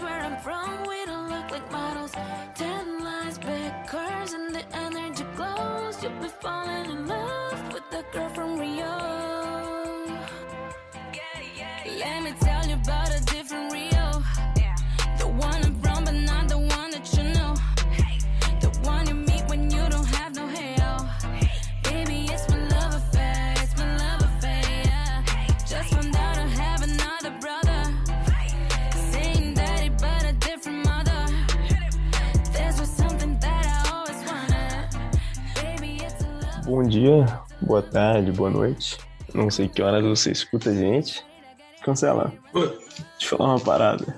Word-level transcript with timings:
Where 0.00 0.20
I'm 0.20 0.38
from, 0.38 0.86
we 0.86 1.04
don't 1.06 1.28
look 1.28 1.50
like 1.50 1.72
models. 1.72 2.12
Ten 2.54 3.02
lines, 3.02 3.36
big 3.38 3.72
cars, 3.88 4.32
and 4.32 4.54
the 4.54 4.64
energy 4.76 5.24
glows. 5.34 6.00
You'll 6.02 6.12
be 6.22 6.28
falling 6.28 6.90
in 6.90 7.06
love 7.06 7.17
dia, 36.88 37.26
boa 37.60 37.82
tarde, 37.82 38.32
boa 38.32 38.50
noite. 38.50 38.96
Não 39.34 39.50
sei 39.50 39.68
que 39.68 39.82
horas 39.82 40.02
você 40.02 40.32
escuta 40.32 40.70
a 40.70 40.74
gente. 40.74 41.22
Cancela. 41.84 42.32
Oi, 42.54 42.66
Deixa 43.18 43.34
eu 43.34 43.38
falar 43.38 43.50
uma 43.50 43.60
parada. 43.60 44.16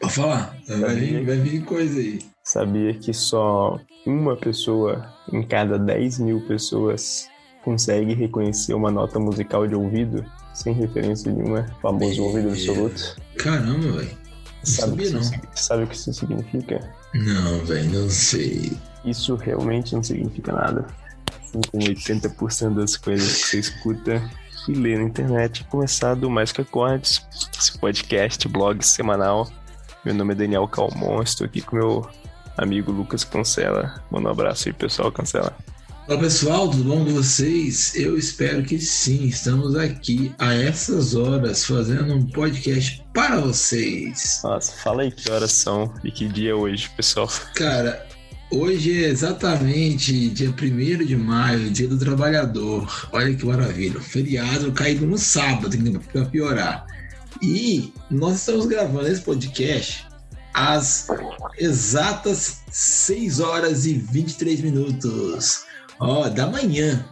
Pode 0.00 0.12
falar, 0.12 0.56
vai 0.66 0.94
vir, 0.96 1.24
vai 1.24 1.36
vir 1.36 1.64
coisa 1.64 1.98
aí. 1.98 2.18
Sabia 2.42 2.94
que 2.94 3.12
só 3.12 3.80
uma 4.06 4.36
pessoa 4.36 5.12
em 5.32 5.42
cada 5.42 5.78
10 5.78 6.18
mil 6.20 6.40
pessoas 6.46 7.28
consegue 7.64 8.14
reconhecer 8.14 8.74
uma 8.74 8.90
nota 8.90 9.18
musical 9.18 9.66
de 9.66 9.74
ouvido 9.74 10.24
sem 10.54 10.72
referência 10.72 11.32
nenhuma, 11.32 11.66
famoso 11.80 12.22
ouvido 12.24 12.48
absoluto? 12.48 13.16
Caramba, 13.36 13.92
velho. 13.92 14.18
Sabe, 14.64 14.90
sabia, 14.90 15.04
isso, 15.04 15.14
não. 15.14 15.42
sabe 15.54 15.84
o 15.84 15.86
que 15.86 15.94
isso 15.94 16.12
significa? 16.12 16.94
Não, 17.14 17.64
velho, 17.64 18.00
não 18.00 18.10
sei. 18.10 18.72
Isso 19.04 19.34
realmente 19.36 19.94
não 19.94 20.02
significa 20.02 20.52
nada. 20.52 20.86
Como 21.52 21.84
80% 21.84 22.74
das 22.74 22.96
coisas 22.96 23.42
que 23.42 23.48
você 23.48 23.58
escuta 23.58 24.30
e 24.68 24.72
lê 24.72 24.96
na 24.96 25.04
internet, 25.04 25.64
começar 25.64 26.14
do 26.14 26.28
Mais 26.28 26.52
Que 26.52 26.60
Acordes, 26.60 27.26
esse 27.58 27.78
podcast, 27.78 28.46
blog 28.48 28.82
semanal. 28.84 29.50
Meu 30.04 30.14
nome 30.14 30.34
é 30.34 30.36
Daniel 30.36 30.68
Calmon, 30.68 31.22
estou 31.22 31.46
aqui 31.46 31.60
com 31.60 31.76
meu 31.76 32.08
amigo 32.56 32.92
Lucas 32.92 33.24
Cancela. 33.24 34.02
Manda 34.10 34.28
um 34.28 34.32
abraço 34.32 34.68
aí, 34.68 34.74
pessoal, 34.74 35.10
Cancela. 35.10 35.56
Olá 36.08 36.20
pessoal, 36.20 36.70
tudo 36.70 36.84
bom 36.84 37.04
com 37.04 37.12
vocês? 37.12 37.94
Eu 37.94 38.16
espero 38.16 38.62
que 38.62 38.78
sim. 38.78 39.26
Estamos 39.26 39.76
aqui 39.76 40.34
a 40.38 40.54
essas 40.54 41.14
horas 41.14 41.66
fazendo 41.66 42.14
um 42.14 42.26
podcast 42.26 43.04
para 43.12 43.40
vocês. 43.40 44.40
Nossa, 44.42 44.72
fala 44.72 45.02
aí 45.02 45.10
que 45.10 45.30
horas 45.30 45.52
são 45.52 45.92
e 46.02 46.10
que 46.10 46.26
dia 46.26 46.52
é 46.52 46.54
hoje, 46.54 46.88
pessoal. 46.96 47.28
Cara, 47.54 48.06
hoje 48.50 49.04
é 49.04 49.08
exatamente 49.08 50.28
dia 50.30 50.50
1 50.50 51.04
de 51.04 51.16
maio, 51.16 51.70
dia 51.70 51.88
do 51.88 51.98
trabalhador. 51.98 53.08
Olha 53.12 53.34
que 53.34 53.44
maravilha. 53.44 54.00
Feriado 54.00 54.72
caído 54.72 55.06
no 55.06 55.18
sábado, 55.18 55.76
para 56.12 56.24
piorar. 56.26 56.86
E 57.42 57.92
nós 58.10 58.36
estamos 58.36 58.66
gravando 58.66 59.08
esse 59.08 59.20
podcast 59.20 60.06
às 60.54 61.06
exatas 61.58 62.62
6 62.70 63.40
horas 63.40 63.86
e 63.86 63.94
23 63.94 64.60
minutos. 64.60 65.64
Ó, 66.00 66.28
da 66.28 66.46
manhã. 66.46 67.04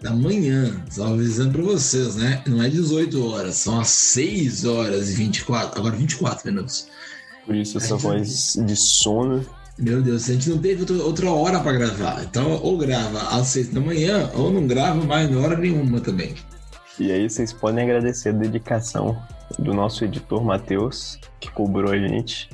Da 0.00 0.12
manhã. 0.12 0.82
Só 0.90 1.08
avisando 1.08 1.52
para 1.52 1.62
vocês, 1.62 2.16
né? 2.16 2.42
Não 2.46 2.62
é 2.62 2.68
18 2.68 3.26
horas, 3.26 3.56
são 3.56 3.80
às 3.80 3.88
6 3.88 4.64
horas 4.64 5.10
e 5.10 5.14
24. 5.14 5.80
Agora 5.80 5.96
24 5.96 6.50
minutos. 6.50 6.88
Por 7.44 7.54
isso 7.54 7.78
essa 7.78 7.96
voz 7.96 8.56
de 8.66 8.76
sono. 8.76 9.44
Meu 9.78 10.00
Deus, 10.00 10.28
a 10.28 10.32
gente 10.32 10.48
não 10.48 10.58
teve 10.58 10.80
outra- 10.80 11.04
outra 11.04 11.30
hora 11.30 11.60
para 11.60 11.72
gravar. 11.72 12.22
Então, 12.24 12.52
ou 12.62 12.78
grava 12.78 13.18
às 13.36 13.48
6 13.48 13.68
da 13.68 13.80
manhã, 13.80 14.30
ou 14.34 14.50
não 14.50 14.66
grava 14.66 15.04
mais 15.04 15.30
em 15.30 15.36
hora 15.36 15.56
nenhuma 15.56 16.00
também. 16.00 16.34
E 16.98 17.12
aí 17.12 17.28
vocês 17.28 17.52
podem 17.52 17.84
agradecer 17.84 18.30
a 18.30 18.32
dedicação 18.32 19.16
do 19.58 19.74
nosso 19.74 20.02
editor 20.04 20.42
Matheus, 20.42 21.18
que 21.38 21.50
cobrou 21.50 21.92
a 21.92 21.98
gente, 21.98 22.48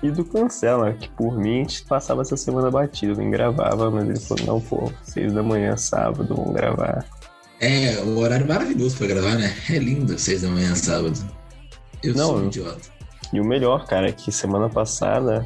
e 0.00 0.10
do 0.12 0.24
Cancela, 0.24 0.92
que 0.92 1.08
por 1.08 1.36
mim 1.36 1.54
a 1.54 1.62
gente 1.62 1.84
passava 1.86 2.22
essa 2.22 2.36
semana 2.36 2.70
batido, 2.70 3.16
nem 3.16 3.30
gravava, 3.30 3.90
mas 3.90 4.08
ele 4.08 4.20
falou, 4.20 4.46
não, 4.46 4.60
pô, 4.60 4.92
seis 5.02 5.32
da 5.32 5.42
manhã, 5.42 5.76
sábado, 5.76 6.34
vamos 6.36 6.54
gravar. 6.54 7.04
É, 7.60 7.96
o 8.02 8.18
horário 8.18 8.46
maravilhoso 8.46 8.96
para 8.96 9.06
gravar, 9.08 9.34
né? 9.36 9.52
É 9.70 9.78
lindo, 9.78 10.18
6 10.18 10.42
da 10.42 10.48
manhã, 10.48 10.74
sábado. 10.74 11.18
Eu 12.02 12.14
Não, 12.14 12.26
sou 12.28 12.38
um 12.38 12.46
idiota. 12.46 12.80
E 13.32 13.40
o 13.40 13.44
melhor, 13.44 13.86
cara, 13.86 14.08
é 14.08 14.12
que 14.12 14.30
semana 14.30 14.68
passada 14.68 15.44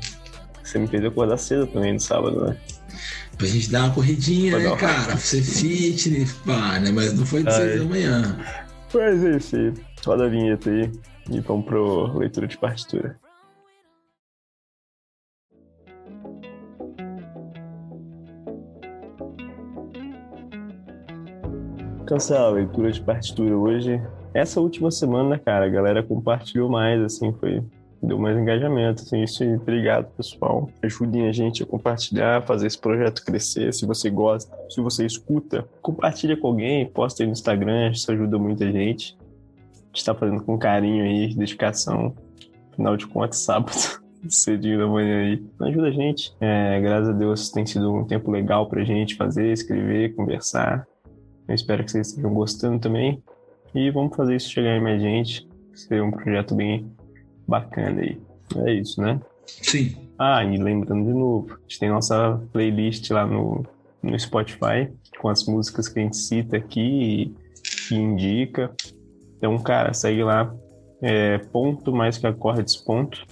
você 0.69 0.79
me 0.79 0.87
fez 0.87 1.05
acordar 1.05 1.37
cedo 1.39 1.67
também 1.67 1.95
no 1.95 2.01
sábado, 2.01 2.45
né? 2.45 2.57
Pra 3.37 3.47
gente 3.47 3.71
dar 3.71 3.85
uma 3.85 3.95
corridinha, 3.95 4.53
Foi 4.53 4.63
né, 4.63 4.77
cara? 4.77 5.05
Pra 5.07 5.17
ser 5.17 5.43
fitness, 5.43 6.33
pá, 6.45 6.79
né? 6.81 6.91
Mas 6.91 7.15
não 7.15 7.25
foi 7.25 7.43
de 7.43 7.49
Ai. 7.49 7.55
6 7.55 7.81
da 7.81 7.85
manhã. 7.87 8.39
Mas 8.93 9.25
é 9.25 9.37
isso 9.37 9.57
aí, 9.57 9.73
roda 10.05 10.25
a 10.25 10.29
vinheta 10.29 10.71
aí 10.71 10.91
e 11.31 11.41
vamos 11.41 11.67
pro 11.67 12.19
leitura 12.19 12.47
de 12.47 12.59
partitura. 12.59 13.19
Cancela 22.07 22.49
a 22.49 22.51
leitura 22.53 22.91
de 22.91 23.03
partitura 23.03 23.57
hoje. 23.57 24.01
Essa 24.33 24.61
última 24.61 24.91
semana, 24.91 25.39
cara, 25.39 25.67
a 25.67 25.69
galera 25.69 26.03
compartilhou 26.03 26.71
mais, 26.71 27.03
assim, 27.03 27.35
foi. 27.39 27.63
Deu 28.01 28.17
mais 28.17 28.39
engajamento, 28.39 29.03
assim, 29.03 29.23
isso. 29.25 29.45
Obrigado, 29.45 30.07
pessoal. 30.17 30.71
Ajudem 30.83 31.27
a 31.29 31.33
gente 31.33 31.65
a 31.65 31.67
compartilhar, 31.67 32.43
fazer 32.43 32.69
esse 32.69 32.79
projeto 32.79 33.25
crescer. 33.25 33.75
Se 33.75 33.85
você 33.85 34.09
gosta, 34.09 34.57
se 34.71 34.81
você 34.81 35.05
escuta, 35.05 35.69
compartilha 35.83 36.37
com 36.37 36.47
alguém, 36.47 36.87
posta 36.87 37.23
aí 37.23 37.27
no 37.27 37.33
Instagram, 37.33 37.91
isso 37.91 38.11
ajuda 38.13 38.39
muita 38.39 38.71
gente. 38.71 39.17
A 39.75 39.97
gente 39.97 40.05
tá 40.05 40.15
fazendo 40.15 40.43
com 40.45 40.57
carinho 40.57 41.05
aí, 41.05 41.35
dedicação. 41.35 42.15
Afinal 42.73 42.97
de 42.97 43.07
contas, 43.09 43.41
sábado, 43.43 43.73
cedinho 44.29 44.79
da 44.79 44.87
manhã 44.87 45.23
aí. 45.23 45.43
Ajuda 45.63 45.89
a 45.89 45.93
gente. 45.93 46.33
É, 46.41 46.81
graças 46.81 47.09
a 47.09 47.13
Deus 47.13 47.51
tem 47.51 47.67
sido 47.67 47.93
um 47.93 48.05
tempo 48.05 48.31
legal 48.31 48.69
pra 48.69 48.85
gente 48.85 49.17
fazer, 49.17 49.53
escrever, 49.53 50.15
conversar. 50.15 50.87
Eu 51.49 51.55
espero 51.55 51.83
que 51.83 51.91
vocês 51.91 52.09
estejam 52.09 52.33
gostando 52.33 52.79
também. 52.79 53.21
E 53.75 53.91
vamos 53.91 54.15
fazer 54.17 54.37
isso 54.37 54.51
chegar 54.51 54.77
em 54.77 54.81
mais 54.81 55.03
gente. 55.03 55.49
Ser 55.75 56.01
um 56.01 56.13
projeto 56.13 56.55
bem 56.55 56.89
bacana 57.49 58.03
aí. 58.03 58.21
É 58.57 58.73
isso, 58.73 59.01
né? 59.01 59.21
Sim. 59.47 59.97
Ah, 60.19 60.45
e 60.45 60.57
lembrando 60.57 61.07
de 61.07 61.13
novo, 61.13 61.55
a 61.55 61.61
gente 61.63 61.79
tem 61.79 61.89
nossa 61.89 62.41
playlist 62.53 63.11
lá 63.11 63.27
no, 63.27 63.65
no 64.03 64.19
Spotify, 64.19 64.93
com 65.19 65.29
as 65.29 65.47
músicas 65.47 65.89
que 65.89 65.99
a 65.99 66.03
gente 66.03 66.17
cita 66.17 66.57
aqui 66.57 66.81
e, 67.91 67.95
e 67.95 67.97
indica. 67.97 68.71
Então, 69.37 69.57
cara, 69.59 69.93
segue 69.93 70.23
lá, 70.23 70.53
é, 71.01 71.39
ponto 71.39 71.93
mais 71.93 72.19
que 72.19 72.27
acordes 72.27 72.77
ponto. 72.77 73.25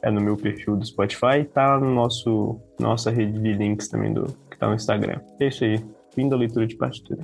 É 0.00 0.10
no 0.10 0.20
meu 0.20 0.36
perfil 0.36 0.76
do 0.76 0.86
Spotify, 0.86 1.44
tá 1.52 1.74
lá 1.74 1.80
no 1.80 1.92
nosso 1.92 2.60
nossa 2.78 3.10
rede 3.10 3.40
de 3.40 3.52
links 3.54 3.88
também 3.88 4.14
do 4.14 4.26
que 4.48 4.56
tá 4.56 4.68
no 4.68 4.74
Instagram. 4.74 5.20
É 5.40 5.48
isso 5.48 5.64
aí. 5.64 5.84
Fim 6.14 6.28
da 6.28 6.36
leitura 6.36 6.66
de 6.66 6.76
partitura. 6.76 7.22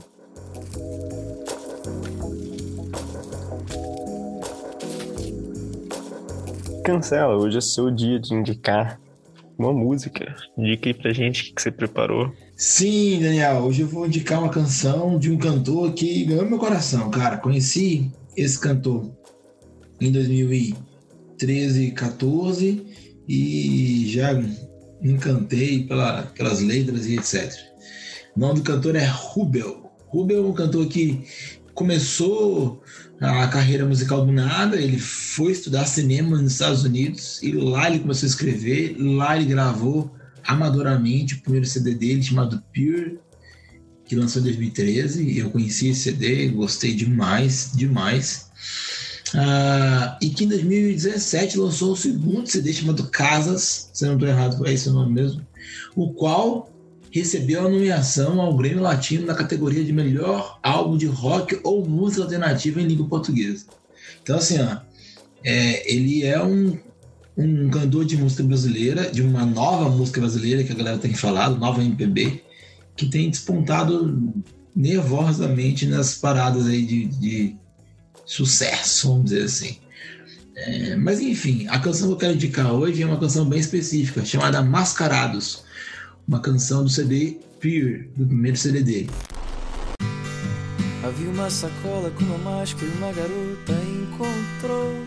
Cancela, 6.85 7.35
hoje 7.35 7.57
é 7.57 7.61
seu 7.63 7.91
dia 7.91 8.21
de 8.21 8.35
indicar 8.35 9.01
uma 9.57 9.73
música. 9.73 10.37
Indica 10.57 10.91
aí 10.91 10.93
pra 10.93 11.15
gente 11.15 11.51
o 11.51 11.55
que 11.55 11.63
você 11.63 11.71
preparou. 11.71 12.31
Sim, 12.59 13.21
Daniel, 13.23 13.63
hoje 13.63 13.81
eu 13.81 13.89
vou 13.89 14.07
indicar 14.07 14.39
uma 14.39 14.51
canção 14.51 15.19
de 15.19 15.31
um 15.31 15.39
cantor 15.39 15.95
que 15.95 16.27
ganhou 16.27 16.45
meu 16.45 16.59
coração, 16.59 17.11
cara. 17.11 17.39
Conheci 17.39 18.13
esse 18.37 18.61
cantor 18.61 19.11
em 19.99 20.13
2013, 20.13 21.93
14 21.93 22.87
e 23.27 24.05
já 24.09 24.35
me 24.35 24.55
encantei 25.03 25.85
pela, 25.85 26.25
pelas 26.37 26.61
letras 26.61 27.07
e 27.07 27.17
etc. 27.17 27.51
O 28.37 28.41
nome 28.41 28.57
do 28.57 28.63
cantor 28.63 28.95
é 28.95 29.07
Rubel. 29.07 29.91
Rubel 30.09 30.45
é 30.45 30.49
um 30.49 30.53
cantor 30.53 30.87
que 30.87 31.25
começou 31.73 32.83
a 33.21 33.47
carreira 33.49 33.87
musical 33.87 34.25
do 34.25 34.33
nada, 34.33 34.77
ele 34.77 34.99
foi 34.99 35.53
estudar 35.53 35.87
cinema 35.87 36.41
nos 36.41 36.53
Estados 36.53 36.85
Unidos 36.85 37.43
e 37.43 37.53
lá 37.53 37.89
ele 37.89 38.01
começou 38.01 38.27
a 38.27 38.31
escrever, 38.31 38.97
lá 38.99 39.37
ele 39.37 39.47
gravou 39.47 40.15
amadoramente 40.45 41.35
o 41.35 41.41
primeiro 41.41 41.67
CD 41.67 41.95
dele 41.95 42.23
chamado 42.23 42.63
Pure, 42.75 43.19
que 44.05 44.17
lançou 44.17 44.41
em 44.43 44.45
2013. 44.45 45.39
Eu 45.39 45.51
conheci 45.51 45.89
esse 45.89 46.03
CD, 46.03 46.49
gostei 46.49 46.95
demais, 46.95 47.73
demais. 47.75 48.51
Ah, 49.35 50.19
e 50.21 50.31
que 50.31 50.45
em 50.45 50.49
2017 50.49 51.59
lançou 51.59 51.93
o 51.93 51.97
segundo 51.97 52.49
CD 52.49 52.73
chamado 52.73 53.05
Casas, 53.11 53.91
se 53.93 54.05
não 54.05 54.15
estou 54.15 54.29
errado, 54.29 54.67
é 54.67 54.73
esse 54.73 54.89
o 54.89 54.93
nome 54.93 55.13
mesmo, 55.13 55.47
o 55.97 56.13
qual 56.13 56.71
recebeu 57.15 57.61
a 57.61 57.71
nomeação 57.71 58.41
ao 58.41 58.57
Grêmio 58.57 58.83
Latino 58.83 59.25
na 59.25 59.37
categoria 59.37 59.85
de 59.85 59.93
melhor 59.93 60.59
álbum 60.61 60.99
de 60.99 61.07
rock 61.07 61.61
ou 61.63 61.89
música 61.89 62.23
alternativa 62.25 62.81
em 62.81 62.87
língua 62.87 63.09
portuguesa. 63.09 63.67
Então, 64.21 64.37
assim, 64.37 64.59
ó, 64.61 64.79
É, 65.45 65.93
ele 65.95 66.25
é 66.25 66.43
um, 66.43 66.77
um 67.37 67.69
cantor 67.71 68.05
de 68.05 68.17
música 68.17 68.43
brasileira, 68.43 69.11
de 69.13 69.23
uma 69.23 69.45
nova 69.45 69.91
música 69.91 70.21
brasileira 70.21 70.65
que 70.65 70.73
a 70.73 70.75
galera 70.75 70.99
tem 70.99 71.15
falado, 71.15 71.57
nova 71.59 71.85
MPB, 71.85 72.43
que 72.97 73.07
tem 73.07 73.31
despontado 73.31 74.33
nervosamente 74.75 75.87
nas 75.87 76.15
paradas 76.15 76.67
aí 76.67 76.85
de, 76.85 77.07
de 77.07 77.57
sucesso, 78.27 79.09
vamos 79.09 79.27
dizer 79.27 79.45
assim. 79.45 79.77
É, 80.57 80.97
mas 80.97 81.21
enfim, 81.21 81.67
a 81.69 81.79
canção 81.79 82.09
que 82.09 82.15
eu 82.15 82.19
quero 82.19 82.35
indicar 82.35 82.73
hoje 82.73 83.03
é 83.03 83.07
uma 83.07 83.21
canção 83.21 83.45
bem 83.45 83.61
específica, 83.61 84.25
chamada 84.25 84.63
Mascarados, 84.63 85.63
uma 86.27 86.41
canção 86.41 86.85
do 86.85 86.91
CD 86.91 87.39
Fear, 87.61 88.07
do 88.17 88.27
primeiro 88.27 88.57
CD 88.57 88.83
dele. 88.83 89.11
Havia 91.03 91.29
uma 91.29 91.51
sacola 91.51 92.11
com 92.11 92.25
uma 92.25 92.39
máscara 92.39 92.87
e 92.87 92.97
uma 92.97 93.13
garota 93.13 93.73
encontrou. 93.73 95.05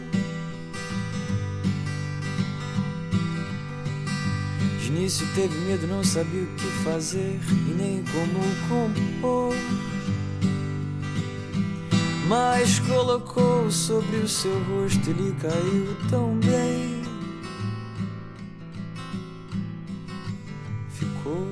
De 4.80 4.88
início 4.88 5.28
teve 5.34 5.58
medo, 5.60 5.88
não 5.88 6.04
sabia 6.04 6.44
o 6.44 6.56
que 6.56 6.68
fazer 6.84 7.40
e 7.68 7.74
nem 7.74 8.04
como 8.04 8.40
compor. 8.70 9.56
Mas 12.28 12.80
colocou 12.80 13.72
sobre 13.72 14.18
o 14.18 14.28
seu 14.28 14.62
rosto, 14.66 15.10
ele 15.10 15.34
caiu 15.42 15.98
tão 16.10 16.38
bem. 16.40 16.87
Ficou 21.28 21.48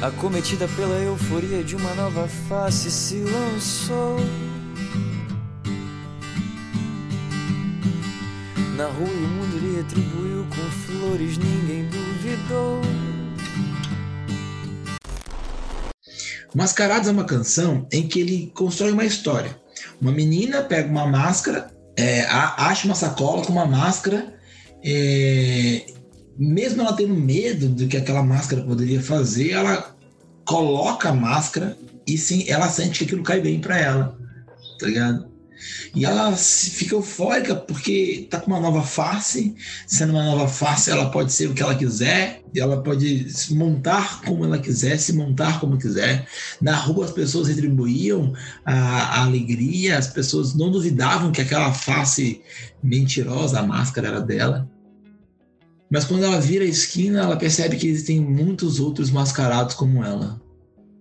acometida 0.00 0.66
pela 0.68 0.94
euforia 0.96 1.62
de 1.62 1.76
uma 1.76 1.94
nova 1.94 2.26
face, 2.48 2.90
se 2.90 3.18
lançou. 3.18 4.18
Na 8.76 8.86
rua 8.86 9.08
o 9.08 9.28
mundo 9.28 9.58
lhe 9.58 9.76
retribuiu 9.76 10.46
com 10.48 10.70
flores, 10.70 11.36
ninguém 11.38 11.88
duvidou. 11.88 12.80
Mascarados 16.54 17.08
é 17.08 17.12
uma 17.12 17.24
canção 17.24 17.86
em 17.92 18.08
que 18.08 18.20
ele 18.20 18.52
constrói 18.54 18.92
uma 18.92 19.04
história. 19.04 19.56
Uma 20.00 20.12
menina 20.12 20.62
pega 20.62 20.88
uma 20.88 21.06
máscara, 21.06 21.70
é, 21.96 22.22
acha 22.22 22.86
uma 22.86 22.94
sacola 22.94 23.44
com 23.44 23.52
uma 23.52 23.66
máscara, 23.66 24.34
é, 24.84 25.91
mesmo 26.38 26.82
ela 26.82 26.94
tendo 26.94 27.14
medo 27.14 27.68
do 27.68 27.86
que 27.86 27.96
aquela 27.96 28.22
máscara 28.22 28.62
poderia 28.62 29.02
fazer, 29.02 29.50
ela 29.50 29.94
coloca 30.44 31.10
a 31.10 31.14
máscara 31.14 31.76
e 32.06 32.18
sim, 32.18 32.44
ela 32.48 32.68
sente 32.68 32.98
que 32.98 33.04
aquilo 33.04 33.22
cai 33.22 33.40
bem 33.40 33.60
para 33.60 33.78
ela, 33.78 34.18
tá 34.78 34.86
ligado? 34.86 35.32
E 35.94 36.04
ela 36.04 36.34
fica 36.36 36.94
eufórica 36.94 37.54
porque 37.54 38.26
tá 38.30 38.40
com 38.40 38.50
uma 38.50 38.60
nova 38.60 38.82
face. 38.82 39.54
Sendo 39.86 40.12
uma 40.12 40.24
nova 40.24 40.48
face, 40.48 40.90
ela 40.90 41.10
pode 41.10 41.32
ser 41.32 41.48
o 41.48 41.54
que 41.54 41.62
ela 41.62 41.74
quiser, 41.74 42.42
ela 42.56 42.82
pode 42.82 43.30
se 43.30 43.54
montar 43.54 44.22
como 44.22 44.44
ela 44.44 44.58
quiser, 44.58 44.98
se 44.98 45.12
montar 45.12 45.60
como 45.60 45.78
quiser. 45.78 46.26
Na 46.60 46.74
rua, 46.74 47.04
as 47.04 47.12
pessoas 47.12 47.48
retribuíam 47.48 48.32
a, 48.64 48.74
a 48.74 49.22
alegria, 49.22 49.98
as 49.98 50.08
pessoas 50.08 50.54
não 50.54 50.70
duvidavam 50.70 51.30
que 51.30 51.40
aquela 51.40 51.72
face 51.72 52.40
mentirosa, 52.82 53.60
a 53.60 53.66
máscara 53.66 54.08
era 54.08 54.20
dela. 54.20 54.68
Mas 55.92 56.06
quando 56.06 56.24
ela 56.24 56.40
vira 56.40 56.64
a 56.64 56.68
esquina, 56.68 57.20
ela 57.20 57.36
percebe 57.36 57.76
que 57.76 57.86
existem 57.86 58.18
muitos 58.18 58.80
outros 58.80 59.10
mascarados 59.10 59.74
como 59.74 60.02
ela. 60.02 60.40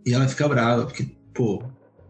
E 0.05 0.13
ela 0.13 0.27
fica 0.27 0.49
brava, 0.49 0.85
porque, 0.85 1.07
pô, 1.33 1.63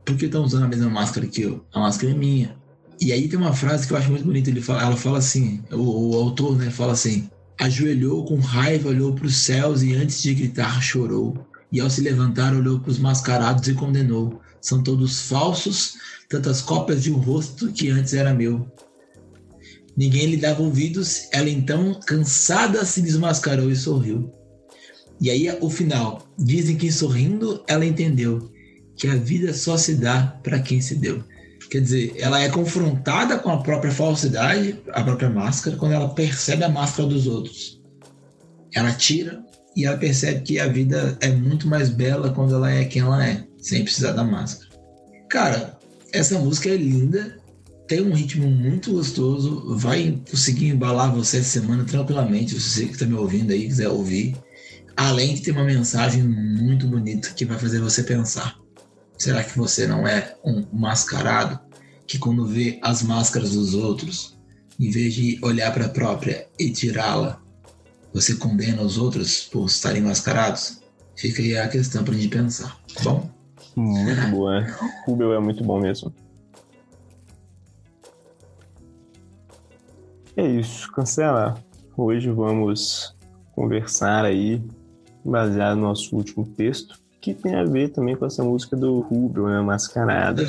por 0.03 0.17
que 0.17 0.25
estão 0.25 0.43
usando 0.43 0.63
a 0.63 0.67
mesma 0.67 0.89
máscara 0.89 1.27
que 1.27 1.43
eu? 1.43 1.63
A 1.71 1.79
máscara 1.79 2.11
é 2.11 2.15
minha. 2.15 2.57
E 2.99 3.13
aí 3.13 3.27
tem 3.27 3.37
uma 3.37 3.53
frase 3.53 3.85
que 3.85 3.93
eu 3.93 3.97
acho 3.97 4.09
muito 4.09 4.25
bonita. 4.25 4.49
Ele 4.49 4.61
fala, 4.61 4.81
ela 4.81 4.97
fala 4.97 5.19
assim, 5.19 5.61
o, 5.71 6.15
o 6.15 6.15
autor 6.15 6.57
né, 6.57 6.71
fala 6.71 6.93
assim: 6.93 7.29
ajoelhou 7.59 8.25
com 8.25 8.39
raiva, 8.39 8.89
olhou 8.89 9.13
para 9.13 9.27
os 9.27 9.35
céus 9.35 9.83
e 9.83 9.93
antes 9.93 10.19
de 10.19 10.33
gritar 10.33 10.81
chorou. 10.81 11.37
E 11.71 11.79
ao 11.79 11.89
se 11.89 12.01
levantar 12.01 12.51
olhou 12.51 12.79
para 12.79 12.89
os 12.89 12.97
mascarados 12.97 13.67
e 13.67 13.75
condenou: 13.75 14.41
são 14.59 14.81
todos 14.81 15.21
falsos, 15.21 15.97
tantas 16.27 16.63
cópias 16.63 17.03
de 17.03 17.11
um 17.11 17.17
rosto 17.17 17.71
que 17.71 17.89
antes 17.89 18.15
era 18.15 18.33
meu. 18.33 18.65
Ninguém 19.95 20.27
lhe 20.27 20.37
dava 20.37 20.61
ouvidos. 20.61 21.27
Ela 21.31 21.49
então, 21.49 21.99
cansada, 22.05 22.85
se 22.85 23.01
desmascarou 23.01 23.69
e 23.69 23.75
sorriu. 23.75 24.31
E 25.19 25.29
aí 25.29 25.49
o 25.61 25.69
final. 25.69 26.27
Dizem 26.37 26.75
que 26.75 26.91
sorrindo 26.91 27.63
ela 27.67 27.85
entendeu 27.85 28.51
que 28.95 29.07
a 29.07 29.15
vida 29.15 29.53
só 29.53 29.77
se 29.77 29.95
dá 29.95 30.39
para 30.43 30.59
quem 30.59 30.81
se 30.81 30.95
deu. 30.95 31.23
Quer 31.69 31.81
dizer, 31.81 32.13
ela 32.17 32.41
é 32.41 32.49
confrontada 32.49 33.39
com 33.39 33.49
a 33.49 33.63
própria 33.63 33.91
falsidade, 33.91 34.81
a 34.91 35.03
própria 35.03 35.29
máscara, 35.29 35.77
quando 35.77 35.93
ela 35.93 36.09
percebe 36.09 36.63
a 36.63 36.69
máscara 36.69 37.07
dos 37.07 37.27
outros. 37.27 37.81
Ela 38.73 38.91
tira 38.91 39.41
e 39.75 39.85
ela 39.85 39.97
percebe 39.97 40.41
que 40.41 40.59
a 40.59 40.67
vida 40.67 41.17
é 41.21 41.29
muito 41.29 41.67
mais 41.67 41.89
bela 41.89 42.33
quando 42.33 42.55
ela 42.55 42.69
é 42.69 42.83
quem 42.83 43.01
ela 43.01 43.25
é, 43.25 43.45
sem 43.57 43.83
precisar 43.83 44.11
da 44.11 44.23
máscara. 44.23 44.69
Cara, 45.29 45.79
essa 46.11 46.37
música 46.37 46.69
é 46.69 46.75
linda, 46.75 47.37
tem 47.91 47.99
um 47.99 48.13
ritmo 48.13 48.49
muito 48.49 48.93
gostoso, 48.93 49.75
vai 49.75 50.17
conseguir 50.29 50.69
embalar 50.69 51.13
você 51.13 51.39
essa 51.39 51.59
semana 51.59 51.83
tranquilamente, 51.83 52.57
se 52.57 52.61
você 52.61 52.85
que 52.85 52.93
está 52.93 53.05
me 53.05 53.15
ouvindo 53.15 53.51
aí 53.51 53.67
quiser 53.67 53.89
ouvir. 53.89 54.33
Além 54.95 55.33
de 55.35 55.41
ter 55.41 55.51
uma 55.51 55.65
mensagem 55.65 56.23
muito 56.23 56.87
bonita 56.87 57.31
que 57.31 57.43
vai 57.43 57.59
fazer 57.59 57.81
você 57.81 58.01
pensar. 58.01 58.57
Será 59.17 59.43
que 59.43 59.57
você 59.57 59.87
não 59.87 60.07
é 60.07 60.37
um 60.41 60.65
mascarado 60.71 61.59
que, 62.07 62.17
quando 62.17 62.47
vê 62.47 62.79
as 62.81 63.03
máscaras 63.03 63.51
dos 63.51 63.73
outros, 63.73 64.37
em 64.79 64.89
vez 64.89 65.13
de 65.13 65.37
olhar 65.41 65.73
para 65.73 65.87
a 65.87 65.89
própria 65.89 66.47
e 66.57 66.69
tirá-la, 66.71 67.41
você 68.13 68.35
condena 68.35 68.81
os 68.83 68.97
outros 68.97 69.49
por 69.51 69.65
estarem 69.65 70.01
mascarados? 70.01 70.81
Fica 71.17 71.41
aí 71.41 71.57
a 71.57 71.67
questão 71.67 72.05
para 72.05 72.13
a 72.13 72.17
gente 72.17 72.29
pensar, 72.29 72.79
tá 72.95 73.03
bom? 73.03 73.29
Muito 73.75 74.27
boa. 74.31 74.61
né? 74.61 74.77
Rubel 75.05 75.33
é 75.33 75.39
muito 75.41 75.61
bom 75.61 75.77
mesmo. 75.81 76.13
É 80.35 80.47
isso, 80.47 80.89
cancela. 80.93 81.55
Hoje 81.97 82.29
vamos 82.29 83.13
conversar 83.53 84.23
aí, 84.23 84.63
baseado 85.25 85.75
no 85.75 85.83
nosso 85.83 86.15
último 86.15 86.45
texto, 86.45 86.97
que 87.19 87.33
tem 87.33 87.55
a 87.55 87.65
ver 87.65 87.89
também 87.89 88.15
com 88.15 88.25
essa 88.25 88.41
música 88.41 88.77
do 88.77 89.01
Rubio, 89.01 89.47
né? 89.47 89.61
Mascarada. 89.61 90.43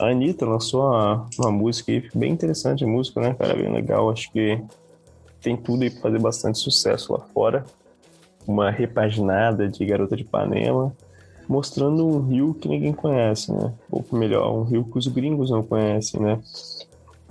A 0.00 0.06
Anitta 0.06 0.46
lançou 0.46 0.86
uma, 0.86 1.28
uma 1.38 1.52
música 1.52 1.92
aí, 1.92 2.08
bem 2.14 2.32
interessante 2.32 2.82
a 2.82 2.86
música, 2.86 3.20
né, 3.20 3.34
cara? 3.34 3.54
Bem 3.54 3.70
legal. 3.70 4.10
Acho 4.10 4.32
que 4.32 4.58
tem 5.42 5.54
tudo 5.54 5.82
aí 5.82 5.90
pra 5.90 6.00
fazer 6.00 6.18
bastante 6.18 6.58
sucesso 6.58 7.12
lá 7.12 7.20
fora. 7.34 7.64
Uma 8.46 8.70
repaginada 8.70 9.68
de 9.68 9.84
Garota 9.84 10.16
de 10.16 10.22
Ipanema, 10.22 10.96
mostrando 11.46 12.06
um 12.06 12.26
rio 12.26 12.54
que 12.54 12.68
ninguém 12.68 12.94
conhece, 12.94 13.52
né? 13.52 13.70
Ou 13.90 14.02
melhor, 14.12 14.50
um 14.56 14.64
rio 14.64 14.84
que 14.84 14.96
os 14.96 15.06
gringos 15.06 15.50
não 15.50 15.62
conhecem, 15.62 16.18
né? 16.20 16.40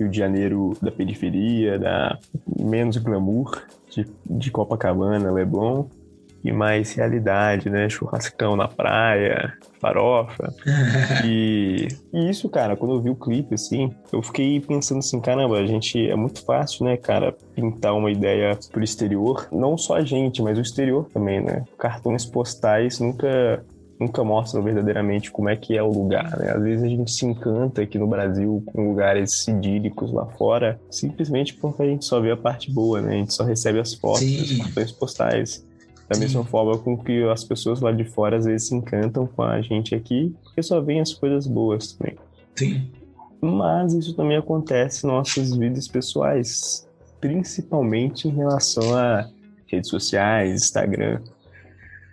Rio 0.00 0.10
de 0.10 0.18
Janeiro 0.18 0.72
da 0.80 0.90
periferia, 0.90 1.78
da 1.78 2.18
menos 2.58 2.96
glamour 2.96 3.62
de, 3.90 4.06
de 4.26 4.50
Copacabana, 4.50 5.30
Leblon, 5.30 5.86
e 6.42 6.52
mais 6.52 6.92
realidade, 6.92 7.68
né? 7.68 7.88
Churrascão 7.88 8.56
na 8.56 8.66
praia, 8.66 9.52
farofa. 9.80 10.52
E, 11.24 11.88
e 12.12 12.30
isso, 12.30 12.48
cara, 12.48 12.76
quando 12.76 12.94
eu 12.94 13.00
vi 13.00 13.10
o 13.10 13.14
clipe, 13.14 13.54
assim, 13.54 13.92
eu 14.12 14.22
fiquei 14.22 14.58
pensando 14.60 14.98
assim, 14.98 15.20
caramba, 15.20 15.58
a 15.58 15.66
gente 15.66 16.08
é 16.08 16.14
muito 16.14 16.42
fácil, 16.44 16.84
né, 16.86 16.96
cara, 16.96 17.34
pintar 17.54 17.94
uma 17.94 18.10
ideia 18.10 18.58
pro 18.70 18.82
exterior. 18.82 19.48
Não 19.52 19.76
só 19.76 19.96
a 19.96 20.04
gente, 20.04 20.40
mas 20.40 20.56
o 20.56 20.62
exterior 20.62 21.06
também, 21.12 21.40
né? 21.40 21.64
Cartões 21.78 22.24
postais 22.24 23.00
nunca 23.00 23.62
nunca 24.00 24.24
mostram 24.24 24.62
verdadeiramente 24.62 25.30
como 25.30 25.50
é 25.50 25.56
que 25.56 25.76
é 25.76 25.82
o 25.82 25.92
lugar, 25.92 26.38
né? 26.38 26.52
Às 26.52 26.62
vezes 26.62 26.82
a 26.82 26.88
gente 26.88 27.10
se 27.10 27.26
encanta 27.26 27.82
aqui 27.82 27.98
no 27.98 28.06
Brasil 28.06 28.62
com 28.66 28.88
lugares 28.88 29.46
idílicos 29.46 30.10
lá 30.10 30.24
fora, 30.24 30.80
simplesmente 30.90 31.52
porque 31.52 31.82
a 31.82 31.86
gente 31.86 32.06
só 32.06 32.18
vê 32.18 32.30
a 32.30 32.36
parte 32.36 32.72
boa, 32.72 33.02
né? 33.02 33.12
A 33.12 33.18
gente 33.18 33.34
só 33.34 33.44
recebe 33.44 33.78
as 33.78 33.92
fotos, 33.92 34.20
Sim. 34.20 34.40
os 34.40 34.56
cartões 34.56 34.92
postais. 34.92 35.66
Da 36.08 36.14
Sim. 36.14 36.22
mesma 36.22 36.44
forma 36.44 36.78
com 36.78 36.96
que 36.96 37.22
as 37.24 37.44
pessoas 37.44 37.80
lá 37.80 37.92
de 37.92 38.04
fora 38.04 38.38
às 38.38 38.46
vezes 38.46 38.68
se 38.68 38.74
encantam 38.74 39.26
com 39.26 39.42
a 39.42 39.60
gente 39.60 39.94
aqui, 39.94 40.34
porque 40.42 40.62
só 40.62 40.80
vem 40.80 41.00
as 41.00 41.12
coisas 41.12 41.46
boas 41.46 41.92
também. 41.92 42.16
Sim. 42.56 42.90
Mas 43.40 43.92
isso 43.92 44.14
também 44.14 44.36
acontece 44.36 45.06
em 45.06 45.10
nossas 45.10 45.54
vidas 45.54 45.86
pessoais, 45.86 46.88
principalmente 47.20 48.28
em 48.28 48.30
relação 48.30 48.96
a 48.96 49.28
redes 49.66 49.90
sociais, 49.90 50.62
Instagram. 50.62 51.20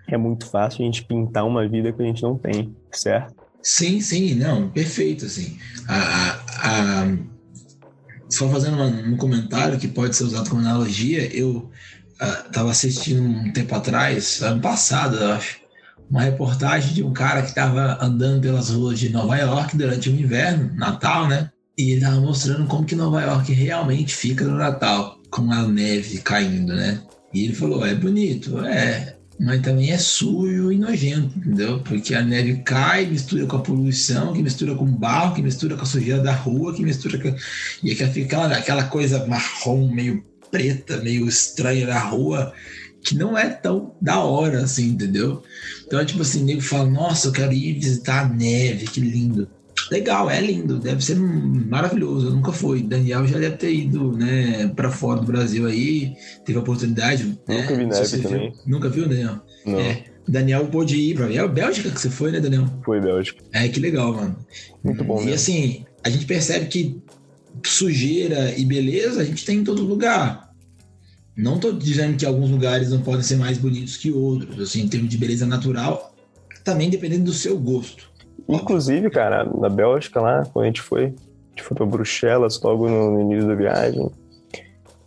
É 0.10 0.18
muito 0.18 0.46
fácil 0.46 0.82
a 0.82 0.86
gente 0.86 1.04
pintar 1.04 1.46
uma 1.46 1.68
vida 1.68 1.92
que 1.92 2.02
a 2.02 2.06
gente 2.06 2.24
não 2.24 2.38
tem, 2.38 2.76
certo? 2.92 3.36
Sim, 3.62 4.00
sim, 4.00 4.36
não, 4.36 4.70
perfeito, 4.70 5.26
assim. 5.26 5.58
A, 5.88 6.40
a, 6.64 7.18
só 8.30 8.50
fazendo 8.50 8.76
uma- 8.76 8.86
um 8.86 9.18
comentário 9.18 9.78
que 9.78 9.88
pode 9.88 10.16
ser 10.16 10.24
usado 10.24 10.50
como 10.50 10.62
analogia, 10.62 11.28
eu 11.36 11.70
estava 12.48 12.72
assistindo 12.72 13.22
um 13.22 13.52
tempo 13.52 13.76
atrás, 13.76 14.42
ano 14.42 14.62
passado, 14.62 15.18
eu 15.18 15.34
acho, 15.34 15.58
uma 16.10 16.22
reportagem 16.22 16.94
de 16.94 17.04
um 17.04 17.12
cara 17.12 17.42
que 17.42 17.50
estava 17.50 17.98
andando 18.02 18.42
pelas 18.42 18.70
ruas 18.70 18.98
de 18.98 19.10
Nova 19.10 19.36
York 19.36 19.76
durante 19.76 20.10
o 20.10 20.14
inverno, 20.18 20.74
Natal, 20.76 21.28
né? 21.28 21.52
E 21.78 21.92
ele 21.92 22.02
tava 22.02 22.20
mostrando 22.22 22.66
como 22.68 22.86
que 22.86 22.96
Nova 22.96 23.22
York 23.22 23.52
realmente 23.52 24.16
fica 24.16 24.46
no 24.46 24.56
Natal, 24.56 25.20
com 25.30 25.52
a 25.52 25.68
neve 25.68 26.20
caindo, 26.20 26.74
né? 26.74 27.02
E 27.34 27.44
ele 27.44 27.54
falou: 27.54 27.86
é 27.86 27.94
bonito, 27.94 28.58
é, 28.66 29.17
mas 29.40 29.62
também 29.62 29.92
é 29.92 29.98
sujo 29.98 30.72
e 30.72 30.78
nojento, 30.78 31.38
entendeu? 31.38 31.80
Porque 31.82 32.16
a 32.16 32.24
neve 32.24 32.58
cai, 32.64 33.06
mistura 33.06 33.46
com 33.46 33.58
a 33.58 33.62
poluição, 33.62 34.34
que 34.34 34.42
mistura 34.42 34.74
com 34.74 34.86
o 34.86 34.88
barro, 34.88 35.36
que 35.36 35.42
mistura 35.42 35.76
com 35.76 35.84
a 35.84 35.86
sujeira 35.86 36.22
da 36.22 36.34
rua, 36.34 36.74
que 36.74 36.84
mistura 36.84 37.20
com. 37.20 37.36
E 37.84 37.92
aquela, 37.92 38.58
aquela 38.58 38.84
coisa 38.86 39.26
marrom, 39.28 39.94
meio 39.94 40.24
preta, 40.50 40.98
meio 40.98 41.28
estranha 41.28 41.86
na 41.86 42.00
rua, 42.00 42.52
que 43.04 43.16
não 43.16 43.38
é 43.38 43.48
tão 43.50 43.96
da 44.02 44.20
hora 44.20 44.64
assim, 44.64 44.90
entendeu? 44.90 45.44
Então, 45.86 46.00
é 46.00 46.06
tipo 46.06 46.22
assim, 46.22 46.44
nego 46.44 46.62
fala: 46.62 46.90
nossa, 46.90 47.28
eu 47.28 47.32
quero 47.32 47.54
ir 47.54 47.80
visitar 47.80 48.26
a 48.26 48.30
neve, 48.30 48.88
que 48.88 49.00
lindo. 49.00 49.48
Legal, 49.92 50.30
é 50.30 50.42
lindo, 50.42 50.80
deve 50.80 51.04
ser 51.04 51.16
maravilhoso. 51.18 52.28
Eu 52.28 52.32
nunca 52.34 52.52
fui. 52.52 52.82
Daniel 52.84 53.26
já 53.28 53.38
deve 53.38 53.56
ter 53.58 53.74
ido, 53.74 54.12
né, 54.18 54.68
para 54.76 54.92
fora 54.92 55.20
do 55.22 55.26
Brasil 55.28 55.66
aí, 55.66 56.14
teve 56.46 56.58
a 56.58 56.62
oportunidade. 56.62 57.24
Nunca 57.48 57.54
né? 57.54 57.62
vi 57.62 57.74
Se 57.76 57.86
neve 57.86 58.06
você 58.08 58.18
viu- 58.18 58.30
também. 58.30 58.54
Nunca 58.66 58.90
viu, 58.90 59.08
Daniel? 59.08 59.40
Não, 59.66 59.80
É. 59.80 60.04
Daniel 60.28 60.66
pôde 60.68 60.98
ir 60.98 61.16
pra. 61.16 61.32
É 61.34 61.38
a 61.40 61.48
Bélgica 61.48 61.90
que 61.90 62.00
você 62.02 62.10
foi, 62.10 62.32
né, 62.32 62.40
Daniel? 62.42 62.66
foi 62.84 63.00
Bélgica. 63.00 63.42
É, 63.54 63.68
que 63.70 63.80
legal, 63.80 64.14
mano. 64.14 64.36
Muito 64.84 65.04
bom 65.06 65.16
E 65.22 65.26
mesmo. 65.26 65.34
assim, 65.36 65.86
a 66.04 66.10
gente 66.10 66.26
percebe 66.26 66.66
que 66.68 67.02
sujeira 67.66 68.54
e 68.58 68.66
beleza 68.66 69.22
a 69.22 69.24
gente 69.24 69.46
tem 69.46 69.60
em 69.60 69.64
todo 69.64 69.84
lugar. 69.84 70.52
Não 71.36 71.60
tô 71.60 71.72
dizendo 71.72 72.18
que 72.18 72.26
alguns 72.26 72.50
lugares 72.50 72.90
não 72.90 73.02
podem 73.02 73.22
ser 73.24 73.36
mais 73.38 73.58
bonitos 73.58 73.96
que 73.98 74.12
outros, 74.12 74.60
assim, 74.60 74.82
em 74.82 74.88
termos 74.88 75.10
de 75.10 75.18
beleza 75.18 75.46
natural, 75.46 76.16
também 76.64 76.90
dependendo 76.90 77.26
do 77.26 77.34
seu 77.34 77.58
gosto. 77.58 78.10
Inclusive, 78.48 79.10
cara, 79.10 79.44
na 79.44 79.70
Bélgica 79.70 80.22
lá, 80.22 80.46
quando 80.46 80.64
a 80.64 80.68
gente 80.68 80.82
foi, 80.82 81.06
a 81.06 81.50
gente 81.50 81.64
foi 81.64 81.76
pra 81.76 81.86
Bruxelas 81.86 82.62
logo 82.62 82.88
no, 82.88 83.20
início 83.20 83.48
da 83.48 83.56
viagem. 83.56 84.10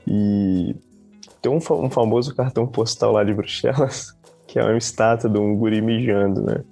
E 0.06 0.75
tem 1.40 1.50
um, 1.50 1.56
um 1.56 1.90
famoso 1.90 2.35
cartão 2.35 2.66
postal 2.66 3.12
lá 3.12 3.25
de 3.25 3.32
Bruxelas, 3.32 4.14
que 4.47 4.59
é 4.59 4.64
uma 4.64 4.76
estátua 4.76 5.30
de 5.30 5.38
um 5.38 5.56
guri 5.56 5.80
mijando, 5.80 6.42
né? 6.42 6.62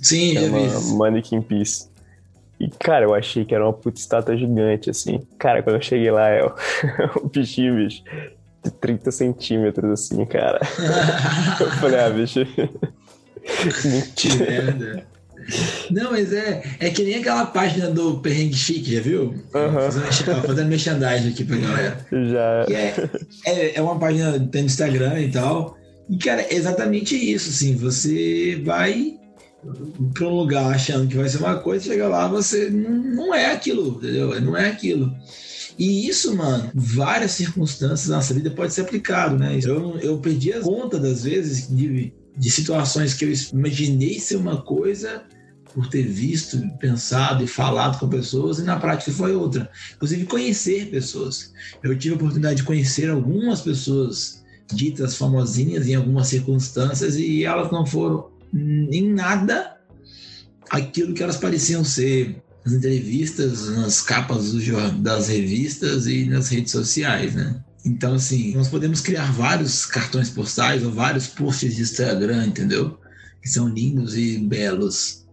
Sim, 0.00 0.34
já 0.34 0.48
vi. 0.48 0.66
Isso. 0.66 0.96
Mannequin 0.96 1.40
Peace. 1.40 1.88
E, 2.58 2.68
cara, 2.68 3.04
eu 3.04 3.14
achei 3.14 3.44
que 3.44 3.54
era 3.54 3.64
uma 3.64 3.72
puta 3.72 3.98
estátua 3.98 4.36
gigante, 4.36 4.90
assim. 4.90 5.20
Cara, 5.38 5.62
quando 5.62 5.76
eu 5.76 5.82
cheguei 5.82 6.10
lá, 6.10 6.28
é 6.28 6.44
o 6.44 6.54
bichinho, 7.28 7.76
bicho, 7.76 8.02
de 8.64 8.70
30 8.70 9.10
centímetros, 9.10 9.90
assim, 9.90 10.24
cara. 10.24 10.60
Eu 11.60 11.70
falei, 11.72 12.00
ah, 12.00 12.10
bicho. 12.10 12.44
Que 12.44 13.88
Mentira. 13.88 14.50
merda. 14.50 15.13
Não, 15.90 16.12
mas 16.12 16.32
é, 16.32 16.62
é 16.80 16.90
que 16.90 17.04
nem 17.04 17.16
aquela 17.16 17.46
página 17.46 17.90
do 17.90 18.18
Perrengue 18.18 18.54
Chique, 18.54 18.94
já 18.94 19.00
viu? 19.00 19.34
Aham. 19.54 19.90
Fazendo, 19.90 20.42
fazendo 20.42 20.68
merchandising 20.68 21.28
aqui 21.30 21.44
pra 21.44 21.56
galera. 21.56 22.06
Já. 22.10 22.66
É, 22.68 23.10
é, 23.46 23.76
é 23.76 23.82
uma 23.82 23.98
página 23.98 24.38
tem 24.38 24.62
no 24.62 24.66
Instagram 24.66 25.20
e 25.20 25.30
tal. 25.30 25.76
E, 26.08 26.18
cara, 26.18 26.42
é 26.42 26.54
exatamente 26.54 27.14
isso, 27.16 27.50
assim. 27.50 27.76
Você 27.76 28.60
vai 28.64 29.18
pra 30.12 30.26
um 30.26 30.34
lugar 30.34 30.74
achando 30.74 31.08
que 31.08 31.16
vai 31.16 31.28
ser 31.28 31.38
uma 31.38 31.56
coisa, 31.56 31.86
chega 31.86 32.06
lá, 32.06 32.28
você 32.28 32.68
não, 32.68 32.90
não 32.90 33.34
é 33.34 33.52
aquilo, 33.52 33.96
entendeu? 33.98 34.38
Não 34.40 34.56
é 34.56 34.68
aquilo. 34.68 35.14
E 35.78 36.06
isso, 36.08 36.36
mano, 36.36 36.70
várias 36.74 37.32
circunstâncias 37.32 38.08
na 38.08 38.16
nossa 38.16 38.34
vida 38.34 38.50
pode 38.50 38.72
ser 38.72 38.82
aplicado, 38.82 39.36
né? 39.36 39.58
Eu, 39.62 39.98
eu 39.98 40.18
perdi 40.18 40.52
a 40.52 40.60
conta 40.60 40.98
das 40.98 41.24
vezes 41.24 41.68
de, 41.68 42.12
de 42.36 42.50
situações 42.50 43.14
que 43.14 43.24
eu 43.24 43.32
imaginei 43.52 44.20
ser 44.20 44.36
uma 44.36 44.62
coisa 44.62 45.22
por 45.74 45.88
ter 45.88 46.04
visto, 46.04 46.58
pensado 46.78 47.42
e 47.42 47.48
falado 47.48 47.98
com 47.98 48.08
pessoas 48.08 48.60
e 48.60 48.62
na 48.62 48.78
prática 48.78 49.10
foi 49.10 49.34
outra. 49.34 49.68
Inclusive 49.96 50.24
conhecer 50.26 50.90
pessoas. 50.90 51.52
Eu 51.82 51.98
tive 51.98 52.14
a 52.14 52.16
oportunidade 52.16 52.56
de 52.56 52.62
conhecer 52.62 53.10
algumas 53.10 53.60
pessoas 53.60 54.44
ditas 54.72 55.16
famosinhas 55.16 55.86
em 55.88 55.96
algumas 55.96 56.28
circunstâncias 56.28 57.16
e 57.16 57.44
elas 57.44 57.70
não 57.72 57.84
foram 57.84 58.30
em 58.54 59.12
nada 59.12 59.76
aquilo 60.70 61.12
que 61.12 61.22
elas 61.22 61.36
pareciam 61.36 61.84
ser 61.84 62.42
nas 62.64 62.74
entrevistas, 62.74 63.68
nas 63.70 64.00
capas 64.00 64.52
das 65.00 65.28
revistas 65.28 66.06
e 66.06 66.24
nas 66.24 66.48
redes 66.48 66.72
sociais, 66.72 67.34
né? 67.34 67.62
Então, 67.84 68.14
assim, 68.14 68.54
nós 68.54 68.68
podemos 68.68 69.00
criar 69.00 69.30
vários 69.32 69.84
cartões 69.84 70.30
postais 70.30 70.82
ou 70.82 70.90
vários 70.90 71.26
posts 71.26 71.76
de 71.76 71.82
Instagram, 71.82 72.46
entendeu? 72.46 72.98
Que 73.42 73.48
são 73.48 73.68
lindos 73.68 74.16
e 74.16 74.38
belos. 74.38 75.23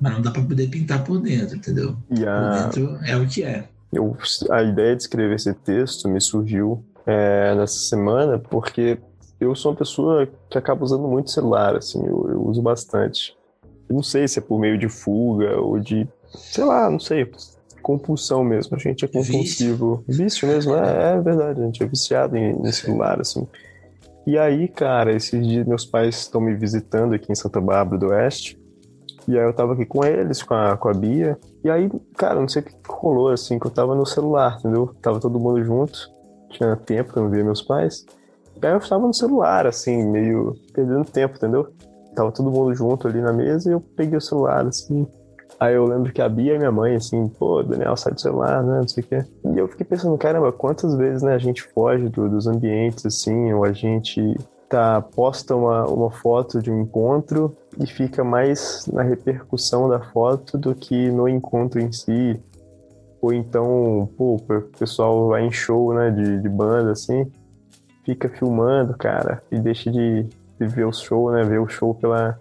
Mas 0.00 0.12
não 0.12 0.22
dá 0.22 0.30
para 0.30 0.42
poder 0.42 0.68
pintar 0.68 1.04
por 1.04 1.20
dentro, 1.20 1.56
entendeu? 1.56 1.96
E 2.10 2.20
Por 2.20 2.28
a, 2.28 2.62
dentro 2.62 2.98
é 3.04 3.16
o 3.16 3.26
que 3.26 3.42
é. 3.42 3.68
eu, 3.92 4.16
a 4.50 4.62
ideia 4.62 4.94
de 4.94 5.02
escrever 5.02 5.36
esse 5.36 5.52
texto 5.54 6.08
me 6.08 6.20
surgiu 6.20 6.84
é, 7.06 7.54
nessa 7.54 7.78
semana 7.78 8.38
porque 8.38 8.98
eu 9.40 9.54
sou 9.54 9.72
uma 9.72 9.78
pessoa 9.78 10.28
que 10.50 10.58
acaba 10.58 10.84
usando 10.84 11.06
muito 11.06 11.30
celular, 11.30 11.76
assim, 11.76 12.04
eu, 12.04 12.28
eu 12.30 12.42
uso 12.46 12.62
bastante. 12.62 13.36
Eu 13.88 13.94
não 13.94 14.02
sei 14.02 14.26
se 14.26 14.38
é 14.38 14.42
por 14.42 14.58
meio 14.58 14.78
de 14.78 14.88
fuga 14.88 15.60
ou 15.60 15.78
de, 15.78 16.08
sei 16.34 16.64
lá, 16.64 16.90
não 16.90 16.98
sei, 16.98 17.30
compulsão 17.82 18.42
mesmo. 18.42 18.76
A 18.76 18.78
gente 18.80 19.04
é 19.04 19.08
Vício. 19.08 19.32
compulsivo. 19.32 20.04
Vício 20.08 20.48
mesmo, 20.48 20.74
é, 20.74 21.14
é 21.14 21.20
verdade, 21.20 21.60
a 21.60 21.64
gente 21.66 21.82
é 21.82 21.86
viciado 21.86 22.36
em, 22.36 22.60
em 22.60 22.72
celular, 22.72 23.20
assim. 23.20 23.46
E 24.26 24.36
aí, 24.36 24.66
cara, 24.66 25.14
esses 25.14 25.46
dias 25.46 25.64
meus 25.64 25.86
pais 25.86 26.16
estão 26.16 26.40
me 26.40 26.52
visitando 26.56 27.14
aqui 27.14 27.30
em 27.30 27.34
Santa 27.36 27.60
Bárbara 27.60 27.98
do 27.98 28.06
Oeste. 28.08 28.58
E 29.28 29.36
aí 29.38 29.44
eu 29.44 29.52
tava 29.52 29.72
aqui 29.72 29.84
com 29.84 30.04
eles, 30.04 30.42
com 30.42 30.54
a, 30.54 30.76
com 30.76 30.88
a 30.88 30.94
Bia. 30.94 31.38
E 31.64 31.70
aí, 31.70 31.90
cara, 32.16 32.40
não 32.40 32.48
sei 32.48 32.62
o 32.62 32.64
que 32.64 32.72
rolou, 32.88 33.28
assim, 33.30 33.58
que 33.58 33.66
eu 33.66 33.70
tava 33.70 33.94
no 33.94 34.06
celular, 34.06 34.56
entendeu? 34.58 34.94
Tava 35.02 35.18
todo 35.18 35.38
mundo 35.40 35.62
junto. 35.64 36.08
Tinha 36.50 36.76
tempo 36.76 37.12
que 37.12 37.18
eu 37.18 37.24
não 37.24 37.30
via 37.30 37.42
meus 37.44 37.60
pais. 37.60 38.06
E 38.62 38.66
aí 38.66 38.72
eu 38.72 38.80
tava 38.80 39.06
no 39.06 39.12
celular, 39.12 39.66
assim, 39.66 40.04
meio 40.04 40.54
perdendo 40.72 41.04
tempo, 41.04 41.36
entendeu? 41.36 41.68
Tava 42.14 42.32
todo 42.32 42.50
mundo 42.50 42.74
junto 42.74 43.06
ali 43.08 43.20
na 43.20 43.32
mesa 43.32 43.68
e 43.68 43.72
eu 43.72 43.80
peguei 43.80 44.16
o 44.16 44.20
celular, 44.20 44.64
assim. 44.66 45.06
Aí 45.58 45.74
eu 45.74 45.84
lembro 45.86 46.12
que 46.12 46.22
a 46.22 46.28
Bia 46.28 46.54
e 46.54 46.58
minha 46.58 46.70
mãe, 46.72 46.94
assim, 46.96 47.28
pô, 47.28 47.62
Daniel, 47.62 47.96
sai 47.96 48.12
do 48.12 48.20
celular, 48.20 48.62
né, 48.62 48.78
não 48.78 48.88
sei 48.88 49.02
o 49.02 49.06
quê. 49.06 49.24
E 49.54 49.58
eu 49.58 49.66
fiquei 49.68 49.84
pensando, 49.86 50.16
caramba, 50.18 50.52
quantas 50.52 50.94
vezes, 50.94 51.22
né, 51.22 51.34
a 51.34 51.38
gente 51.38 51.62
foge 51.62 52.08
do- 52.08 52.28
dos 52.28 52.46
ambientes, 52.46 53.04
assim, 53.06 53.52
ou 53.52 53.64
a 53.64 53.72
gente 53.72 54.36
tá, 54.68 55.00
posta 55.00 55.54
uma, 55.54 55.86
uma 55.86 56.10
foto 56.10 56.60
de 56.60 56.70
um 56.70 56.80
encontro 56.80 57.56
e 57.78 57.86
fica 57.86 58.24
mais 58.24 58.86
na 58.92 59.02
repercussão 59.02 59.88
da 59.88 60.00
foto 60.00 60.58
do 60.58 60.74
que 60.74 61.10
no 61.10 61.28
encontro 61.28 61.80
em 61.80 61.92
si. 61.92 62.40
Ou 63.20 63.32
então, 63.32 64.08
pô, 64.16 64.36
o 64.36 64.60
pessoal 64.78 65.28
vai 65.28 65.44
em 65.44 65.52
show, 65.52 65.94
né, 65.94 66.10
de, 66.10 66.40
de 66.40 66.48
banda, 66.48 66.92
assim, 66.92 67.30
fica 68.04 68.28
filmando, 68.28 68.96
cara, 68.96 69.42
e 69.50 69.58
deixa 69.58 69.90
de, 69.90 70.24
de 70.24 70.66
ver 70.66 70.84
o 70.84 70.92
show, 70.92 71.32
né, 71.32 71.42
ver 71.42 71.58
o 71.58 71.68
show 71.68 71.94
pela, 71.94 72.38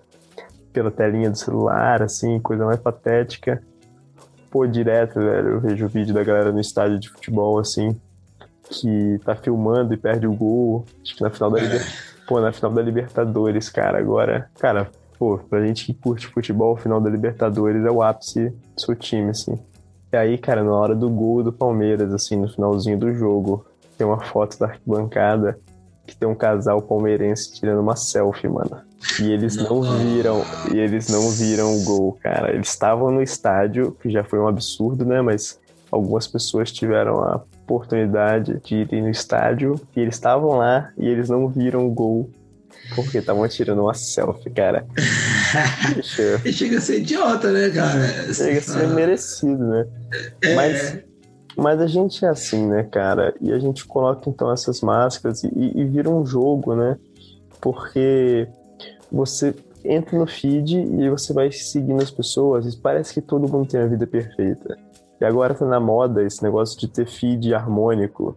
pela 0.73 0.91
telinha 0.91 1.29
do 1.29 1.37
celular, 1.37 2.01
assim, 2.03 2.39
coisa 2.39 2.65
mais 2.65 2.79
patética. 2.79 3.63
Pô, 4.51 4.67
direto, 4.67 5.15
velho, 5.15 5.49
eu 5.49 5.59
vejo 5.59 5.87
vídeo 5.87 6.13
da 6.13 6.23
galera 6.23 6.51
no 6.51 6.59
estádio 6.59 6.99
de 6.99 7.09
futebol, 7.09 7.57
assim, 7.57 7.99
que 8.69 9.19
tá 9.23 9.35
filmando 9.35 9.93
e 9.93 9.97
perde 9.97 10.27
o 10.27 10.33
gol. 10.33 10.85
Acho 11.01 11.15
que 11.15 11.23
na 11.23 11.29
final 11.29 11.51
da, 11.51 11.59
Liber... 11.59 11.81
pô, 12.27 12.39
na 12.39 12.51
final 12.51 12.71
da 12.71 12.81
Libertadores, 12.81 13.69
cara, 13.69 13.99
agora, 13.99 14.49
cara, 14.59 14.89
pô, 15.17 15.37
pra 15.37 15.65
gente 15.65 15.85
que 15.85 15.93
curte 15.93 16.27
futebol, 16.27 16.73
o 16.73 16.77
final 16.77 16.99
da 16.99 17.09
Libertadores 17.09 17.83
é 17.85 17.91
o 17.91 18.01
ápice 18.01 18.49
do 18.49 18.81
seu 18.81 18.95
time, 18.95 19.31
assim. 19.31 19.57
E 20.11 20.17
aí, 20.17 20.37
cara, 20.37 20.63
na 20.63 20.71
hora 20.71 20.95
do 20.95 21.09
gol 21.09 21.43
do 21.43 21.51
Palmeiras, 21.51 22.13
assim, 22.13 22.35
no 22.37 22.47
finalzinho 22.47 22.97
do 22.97 23.13
jogo, 23.13 23.65
tem 23.97 24.05
uma 24.05 24.21
foto 24.21 24.57
da 24.57 24.67
arquibancada 24.67 25.59
que 26.05 26.15
tem 26.15 26.27
um 26.27 26.35
casal 26.35 26.81
palmeirense 26.81 27.51
tirando 27.53 27.79
uma 27.79 27.95
selfie, 27.95 28.47
mano. 28.47 28.81
E 29.19 29.31
eles 29.31 29.55
não 29.55 29.81
viram, 29.81 30.41
e 30.73 30.77
eles 30.77 31.09
não 31.09 31.29
viram 31.31 31.75
o 31.75 31.83
gol, 31.83 32.17
cara. 32.21 32.53
Eles 32.53 32.69
estavam 32.69 33.11
no 33.11 33.21
estádio, 33.21 33.91
que 34.01 34.09
já 34.09 34.23
foi 34.23 34.39
um 34.39 34.47
absurdo, 34.47 35.03
né? 35.03 35.21
Mas 35.21 35.59
algumas 35.91 36.27
pessoas 36.27 36.71
tiveram 36.71 37.23
a 37.23 37.41
oportunidade 37.65 38.59
de 38.63 38.75
irem 38.75 39.01
no 39.01 39.09
estádio 39.09 39.75
e 39.95 39.99
eles 39.99 40.15
estavam 40.15 40.57
lá 40.57 40.91
e 40.97 41.07
eles 41.07 41.29
não 41.29 41.49
viram 41.49 41.85
o 41.85 41.91
gol 41.91 42.29
porque 42.93 43.17
estavam 43.17 43.47
tirando 43.47 43.81
uma 43.81 43.93
selfie, 43.93 44.51
cara. 44.51 44.85
E 46.45 46.51
chega 46.51 46.77
a 46.77 46.81
ser 46.81 46.99
idiota, 46.99 47.51
né, 47.51 47.69
cara? 47.69 48.33
chega 48.33 48.59
a 48.59 48.61
ser 48.61 48.87
merecido, 48.89 49.65
né? 49.65 49.87
É, 50.43 50.55
Mas, 50.55 50.99
mas 51.57 51.81
a 51.81 51.87
gente 51.87 52.23
é 52.23 52.27
assim, 52.27 52.67
né, 52.67 52.83
cara? 52.83 53.33
E 53.41 53.51
a 53.51 53.57
gente 53.57 53.85
coloca 53.85 54.29
então 54.29 54.51
essas 54.51 54.81
máscaras 54.81 55.43
e, 55.43 55.49
e 55.53 55.85
vira 55.85 56.09
um 56.09 56.25
jogo, 56.25 56.75
né? 56.75 56.97
Porque 57.59 58.47
você 59.11 59.55
entra 59.83 60.17
no 60.17 60.27
feed 60.27 60.77
e 60.77 61.09
você 61.09 61.33
vai 61.33 61.51
seguindo 61.51 62.01
as 62.01 62.11
pessoas 62.11 62.71
e 62.71 62.77
parece 62.77 63.13
que 63.13 63.21
todo 63.21 63.47
mundo 63.47 63.69
tem 63.69 63.79
a 63.79 63.87
vida 63.87 64.05
perfeita. 64.05 64.77
E 65.19 65.25
agora 65.25 65.53
tá 65.53 65.65
na 65.65 65.79
moda 65.79 66.23
esse 66.23 66.43
negócio 66.43 66.77
de 66.79 66.87
ter 66.87 67.05
feed 67.07 67.53
harmônico. 67.53 68.35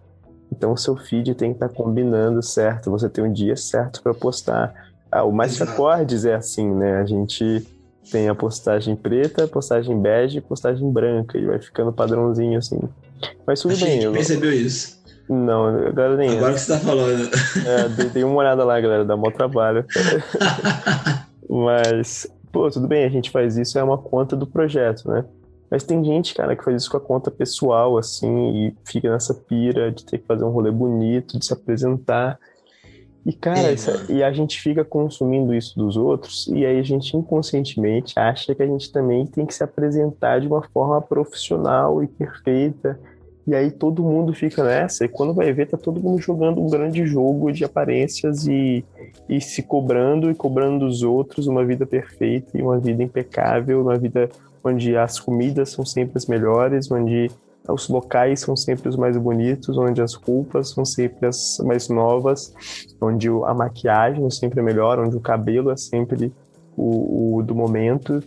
Então 0.53 0.73
o 0.73 0.77
seu 0.77 0.97
feed 0.97 1.35
tem 1.35 1.51
que 1.53 1.57
estar 1.57 1.69
combinando 1.69 2.43
certo, 2.43 2.91
você 2.91 3.09
tem 3.09 3.23
um 3.25 3.33
dia 3.33 3.57
certo 3.57 4.03
para 4.03 4.15
postar. 4.15 4.73
Ah, 5.11 5.25
o 5.25 5.33
Mais. 5.33 5.61
Acordes 5.61 6.25
é 6.25 6.35
assim, 6.35 6.71
né? 6.75 7.01
A 7.01 7.05
gente 7.05 7.67
tem 8.11 8.29
a 8.29 8.35
postagem 8.35 8.95
preta, 8.97 9.47
postagem 9.49 10.01
bege 10.01 10.39
e 10.39 10.41
postagem 10.41 10.91
branca. 10.91 11.37
E 11.39 11.45
vai 11.47 11.59
ficando 11.61 11.93
padrãozinho 11.93 12.59
assim. 12.59 12.79
Mas 13.47 13.61
tudo 13.61 13.73
A 13.75 13.77
bem. 13.77 13.87
gente 13.87 14.05
eu- 14.05 14.13
percebeu 14.13 14.53
isso. 14.53 14.99
Não, 15.29 15.67
a 15.67 15.91
galera 15.91 16.17
nem. 16.17 16.37
Agora 16.39 16.55
que 16.55 16.61
você 16.61 16.73
tá 16.73 16.79
falando. 16.79 17.29
É, 17.67 17.89
dei, 17.91 18.09
dei 18.09 18.25
uma 18.25 18.37
olhada 18.37 18.65
lá, 18.65 18.81
galera, 18.81 19.05
dá 19.05 19.15
mó 19.17 19.31
trabalho. 19.31 19.85
Mas, 21.49 22.27
pô, 22.53 22.71
tudo 22.71 22.87
bem, 22.87 23.05
a 23.05 23.09
gente 23.09 23.31
faz 23.31 23.57
isso, 23.57 23.79
é 23.79 23.83
uma 23.83 23.99
conta 23.99 24.37
do 24.37 24.47
projeto, 24.47 25.09
né? 25.11 25.25
Mas 25.71 25.85
tem 25.85 26.03
gente, 26.03 26.35
cara, 26.35 26.57
que 26.57 26.65
faz 26.65 26.83
isso 26.83 26.91
com 26.91 26.97
a 26.97 27.01
conta 27.01 27.31
pessoal, 27.31 27.99
assim, 27.99 28.67
e 28.69 28.75
fica 28.85 29.11
nessa 29.11 29.35
pira 29.35 29.93
de 29.93 30.05
ter 30.05 30.19
que 30.19 30.27
fazer 30.27 30.45
um 30.45 30.51
rolê 30.51 30.71
bonito, 30.71 31.39
de 31.39 31.45
se 31.45 31.53
apresentar. 31.53 32.39
E, 33.27 33.33
cara, 33.33 33.59
É, 33.59 33.77
mano. 33.77 34.05
e 34.09 34.23
a 34.23 34.33
gente 34.33 34.59
fica 34.59 34.83
consumindo 34.85 35.55
isso 35.55 35.79
dos 35.79 35.97
outros, 35.97 36.47
e 36.49 36.65
aí 36.65 36.79
a 36.79 36.83
gente 36.83 37.15
inconscientemente 37.15 38.19
acha 38.19 38.55
que 38.55 38.63
a 38.63 38.67
gente 38.67 38.91
também 38.91 39.27
tem 39.27 39.45
que 39.45 39.55
se 39.55 39.63
apresentar 39.63 40.41
de 40.41 40.47
uma 40.47 40.63
forma 40.63 41.01
profissional 41.03 42.03
e 42.03 42.07
perfeita. 42.07 42.99
E 43.47 43.55
aí 43.55 43.71
todo 43.71 44.03
mundo 44.03 44.35
fica 44.35 44.63
nessa, 44.63 45.05
e 45.07 45.09
quando 45.09 45.33
vai 45.33 45.53
ver, 45.55 45.67
tá 45.67 45.77
todo 45.79 46.03
mundo 46.03 46.21
jogando 46.21 46.61
um 46.61 46.69
grande 46.69 47.07
jogo 47.07 47.51
de 47.51 47.65
aparências 47.65 48.47
e, 48.47 48.85
e 49.29 49.41
se 49.41 49.63
cobrando 49.63 50.31
e 50.31 50.35
cobrando 50.35 50.87
dos 50.87 51.03
outros 51.03 51.47
uma 51.47 51.65
vida 51.65 51.87
perfeita 51.87 52.57
e 52.59 52.63
uma 52.63 52.79
vida 52.79 53.03
impecável, 53.03 53.81
uma 53.81 53.97
vida 53.99 54.29
onde 54.63 54.97
as 54.97 55.19
comidas 55.19 55.71
são 55.71 55.85
sempre 55.85 56.17
as 56.17 56.27
melhores, 56.27 56.91
onde 56.91 57.31
os 57.69 57.89
locais 57.89 58.41
são 58.41 58.57
sempre 58.57 58.89
os 58.89 58.97
mais 58.97 59.17
bonitos, 59.17 59.77
onde 59.77 60.01
as 60.01 60.15
roupas 60.15 60.71
são 60.71 60.85
sempre 60.85 61.27
as 61.27 61.59
mais 61.59 61.89
novas, 61.89 62.53
onde 63.01 63.29
a 63.29 63.55
maquiagem 63.55 64.25
é 64.27 64.31
sempre 64.31 64.63
melhor, 64.63 64.99
onde 64.99 65.17
o 65.17 65.21
cabelo 65.21 65.71
é 65.71 65.77
sempre 65.77 66.33
o, 66.77 67.37
o 67.37 67.43
do 67.43 67.55
momento. 67.55 68.23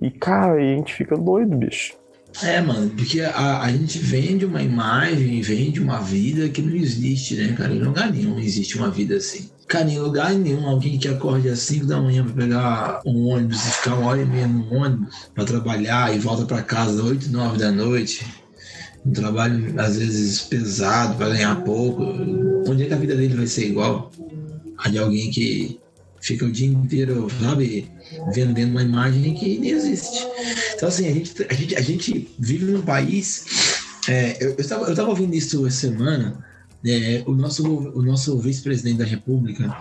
E, 0.00 0.10
cara, 0.10 0.54
a 0.54 0.60
gente 0.60 0.94
fica 0.94 1.16
doido, 1.16 1.56
bicho. 1.56 1.94
É, 2.42 2.60
mano, 2.60 2.90
porque 2.90 3.20
a, 3.20 3.62
a 3.62 3.72
gente 3.72 3.98
vende 3.98 4.44
uma 4.44 4.62
imagem, 4.62 5.40
vende 5.40 5.80
uma 5.80 6.00
vida 6.00 6.48
que 6.48 6.60
não 6.60 6.74
existe, 6.74 7.34
né, 7.34 7.54
cara? 7.56 7.72
Em 7.72 7.80
lugar 7.80 8.12
nenhum 8.12 8.38
existe 8.38 8.76
uma 8.76 8.90
vida 8.90 9.16
assim. 9.16 9.48
Cara, 9.66 9.90
em 9.90 9.98
lugar 9.98 10.32
nenhum, 10.32 10.66
alguém 10.68 10.96
que 10.96 11.08
acorde 11.08 11.48
às 11.48 11.58
5 11.60 11.86
da 11.86 12.00
manhã 12.00 12.24
pra 12.24 12.34
pegar 12.34 13.00
um 13.04 13.26
ônibus 13.26 13.66
e 13.66 13.70
ficar 13.72 13.94
uma 13.94 14.10
hora 14.10 14.22
e 14.22 14.24
meia 14.24 14.46
no 14.46 14.72
ônibus 14.72 15.08
pra 15.34 15.44
trabalhar 15.44 16.14
e 16.14 16.20
volta 16.20 16.44
pra 16.44 16.62
casa 16.62 17.00
às 17.00 17.00
8, 17.00 17.30
9 17.30 17.58
da 17.58 17.72
noite. 17.72 18.24
Um 19.04 19.12
trabalho, 19.12 19.74
às 19.80 19.98
vezes, 19.98 20.40
pesado 20.42 21.16
pra 21.16 21.30
ganhar 21.30 21.64
pouco. 21.64 22.02
Onde 22.68 22.84
é 22.84 22.86
que 22.86 22.94
a 22.94 22.96
vida 22.96 23.16
dele 23.16 23.34
vai 23.34 23.46
ser 23.46 23.66
igual 23.66 24.10
a 24.78 24.88
de 24.88 24.98
alguém 24.98 25.30
que 25.30 25.80
fica 26.20 26.44
o 26.44 26.50
dia 26.50 26.68
inteiro, 26.68 27.28
sabe, 27.40 27.90
vendendo 28.32 28.70
uma 28.70 28.82
imagem 28.82 29.34
que 29.34 29.58
nem 29.58 29.70
existe. 29.70 30.26
Então, 30.74 30.88
assim, 30.88 31.08
a 31.08 31.12
gente, 31.12 31.46
a 31.48 31.54
gente, 31.54 31.76
a 31.76 31.80
gente 31.80 32.30
vive 32.38 32.64
num 32.66 32.82
país. 32.82 33.44
é, 34.08 34.36
eu, 34.40 34.50
eu, 34.50 34.60
estava, 34.60 34.84
eu 34.84 34.90
estava 34.90 35.08
ouvindo 35.08 35.34
isso 35.34 35.66
essa 35.66 35.88
semana. 35.88 36.44
É, 36.86 37.22
o 37.26 37.32
nosso, 37.34 37.64
o 37.66 38.02
nosso 38.02 38.38
vice-presidente 38.38 38.98
da 38.98 39.04
República, 39.04 39.76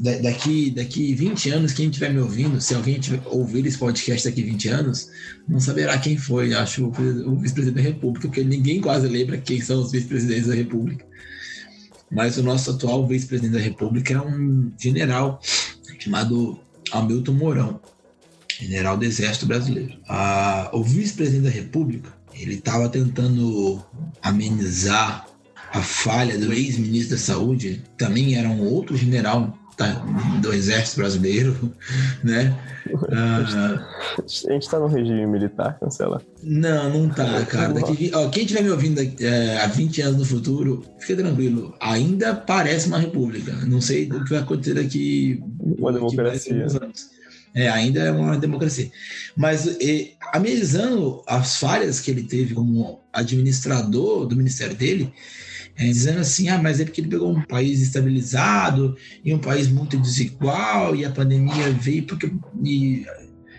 da- 0.00 0.18
daqui, 0.18 0.70
daqui 0.70 1.14
20 1.14 1.50
anos, 1.50 1.72
quem 1.72 1.86
estiver 1.88 2.12
me 2.12 2.20
ouvindo, 2.20 2.60
se 2.60 2.74
alguém 2.74 3.00
tiver, 3.00 3.22
ouvir 3.26 3.64
esse 3.66 3.78
podcast 3.78 4.28
daqui 4.28 4.42
20 4.42 4.68
anos, 4.68 5.08
não 5.48 5.58
saberá 5.60 5.96
quem 5.98 6.16
foi, 6.16 6.52
acho, 6.54 6.86
o, 6.86 6.90
pres- 6.92 7.24
o 7.26 7.36
vice-presidente 7.36 7.82
da 7.82 7.88
República, 7.90 8.28
porque 8.28 8.44
ninguém 8.44 8.80
quase 8.80 9.08
lembra 9.08 9.38
quem 9.38 9.60
são 9.60 9.80
os 9.82 9.90
vice-presidentes 9.92 10.46
da 10.48 10.54
República. 10.54 11.04
Mas 12.10 12.36
o 12.36 12.42
nosso 12.42 12.70
atual 12.70 13.06
vice-presidente 13.06 13.54
da 13.54 13.60
República 13.60 14.12
é 14.14 14.20
um 14.20 14.70
general 14.78 15.40
chamado 15.98 16.58
Hamilton 16.92 17.32
Mourão 17.32 17.80
general 18.60 18.96
do 18.96 19.04
Exército 19.04 19.46
Brasileiro. 19.46 19.94
Ah, 20.08 20.70
o 20.72 20.84
vice-presidente 20.84 21.44
da 21.44 21.50
República, 21.50 22.12
ele 22.34 22.54
estava 22.54 22.88
tentando 22.88 23.82
amenizar 24.22 25.26
a 25.72 25.80
falha 25.82 26.38
do 26.38 26.52
ex-ministro 26.52 27.16
da 27.16 27.22
Saúde, 27.22 27.82
também 27.96 28.36
era 28.36 28.48
um 28.48 28.62
outro 28.62 28.96
general 28.96 29.58
do 30.40 30.52
Exército 30.52 31.00
Brasileiro, 31.00 31.72
né? 32.22 32.56
Ah, 33.10 33.88
A 34.18 34.52
gente 34.52 34.68
tá 34.68 34.78
no 34.78 34.86
regime 34.86 35.26
militar, 35.26 35.78
cancela. 35.80 36.22
não, 36.42 36.90
não 36.90 37.08
tá, 37.08 37.44
cara. 37.46 37.72
Daqui, 37.72 38.10
ó, 38.14 38.28
quem 38.28 38.42
estiver 38.42 38.62
me 38.62 38.70
ouvindo 38.70 39.00
é, 39.00 39.58
há 39.62 39.66
20 39.66 40.02
anos 40.02 40.18
no 40.18 40.24
futuro, 40.24 40.84
fica 40.98 41.22
tranquilo. 41.22 41.74
Ainda 41.80 42.34
parece 42.34 42.86
uma 42.88 42.98
república. 42.98 43.52
Não 43.66 43.80
sei 43.80 44.10
o 44.10 44.22
que 44.24 44.30
vai 44.30 44.40
acontecer 44.40 44.74
daqui. 44.74 45.42
Uma 45.58 45.92
democracia. 45.92 46.66
É, 47.54 47.68
ainda 47.68 48.00
é 48.00 48.10
uma 48.10 48.38
democracia. 48.38 48.90
Mas 49.36 49.66
e, 49.80 50.14
amenizando 50.32 51.22
as 51.26 51.56
falhas 51.58 52.00
que 52.00 52.10
ele 52.10 52.22
teve 52.24 52.54
como 52.54 53.00
administrador 53.12 54.26
do 54.26 54.36
ministério 54.36 54.74
dele, 54.74 55.12
é, 55.76 55.84
dizendo 55.84 56.20
assim, 56.20 56.48
ah, 56.48 56.60
mas 56.60 56.80
é 56.80 56.84
porque 56.84 57.00
ele 57.00 57.08
pegou 57.08 57.30
um 57.30 57.42
país 57.42 57.80
estabilizado 57.80 58.96
e 59.24 59.32
um 59.32 59.38
país 59.38 59.68
muito 59.68 59.96
desigual 59.98 60.94
e 60.94 61.04
a 61.04 61.10
pandemia 61.10 61.70
veio 61.72 62.04
porque 62.04 62.30
e 62.62 63.06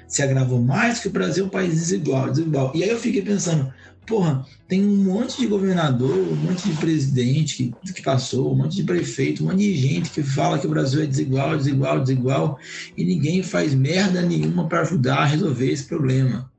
se 0.07 0.21
agravou 0.21 0.61
mais 0.61 0.99
que 0.99 1.07
o 1.07 1.11
Brasil 1.11 1.43
é 1.43 1.47
um 1.47 1.49
país 1.49 1.73
desigual, 1.73 2.29
desigual. 2.29 2.71
E 2.75 2.83
aí 2.83 2.89
eu 2.89 2.99
fiquei 2.99 3.23
pensando, 3.23 3.73
porra, 4.05 4.45
tem 4.67 4.85
um 4.85 5.03
monte 5.03 5.39
de 5.39 5.47
governador, 5.47 6.15
um 6.15 6.35
monte 6.35 6.69
de 6.69 6.75
presidente 6.77 7.73
que, 7.83 7.93
que 7.93 8.01
passou, 8.03 8.53
um 8.53 8.55
monte 8.55 8.75
de 8.75 8.83
prefeito, 8.83 9.43
um 9.43 9.47
monte 9.47 9.59
de 9.59 9.75
gente 9.75 10.11
que 10.11 10.21
fala 10.21 10.59
que 10.59 10.67
o 10.67 10.69
Brasil 10.69 11.01
é 11.01 11.07
desigual, 11.07 11.57
desigual, 11.57 11.99
desigual, 11.99 12.59
e 12.95 13.03
ninguém 13.03 13.41
faz 13.41 13.73
merda 13.73 14.21
nenhuma 14.21 14.67
para 14.67 14.81
ajudar 14.81 15.19
a 15.19 15.25
resolver 15.25 15.71
esse 15.71 15.85
problema. 15.85 16.51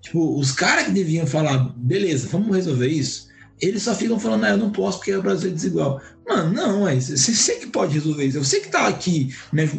Tipo, 0.00 0.36
os 0.36 0.50
caras 0.50 0.86
que 0.86 0.92
deviam 0.92 1.26
falar, 1.26 1.72
beleza, 1.76 2.28
vamos 2.32 2.56
resolver 2.56 2.88
isso, 2.88 3.28
eles 3.62 3.84
só 3.84 3.94
ficam 3.94 4.18
falando, 4.18 4.44
ah, 4.44 4.50
eu 4.50 4.56
não 4.56 4.72
posso 4.72 4.98
porque 4.98 5.14
o 5.14 5.22
Brasil 5.22 5.50
é 5.50 5.54
desigual. 5.54 6.02
Mano, 6.28 6.52
não, 6.52 6.88
é 6.88 6.96
você, 6.96 7.54
que 7.54 7.68
pode 7.68 7.94
resolver 7.94 8.24
isso. 8.24 8.42
Você 8.42 8.58
que 8.58 8.68
tá 8.68 8.88
aqui, 8.88 9.32
né, 9.52 9.70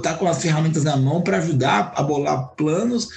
tá 0.00 0.14
com 0.14 0.28
as 0.28 0.40
ferramentas 0.40 0.84
na 0.84 0.96
mão 0.96 1.20
para 1.20 1.38
ajudar 1.38 1.92
a 1.96 2.02
bolar 2.04 2.54
planos 2.56 3.08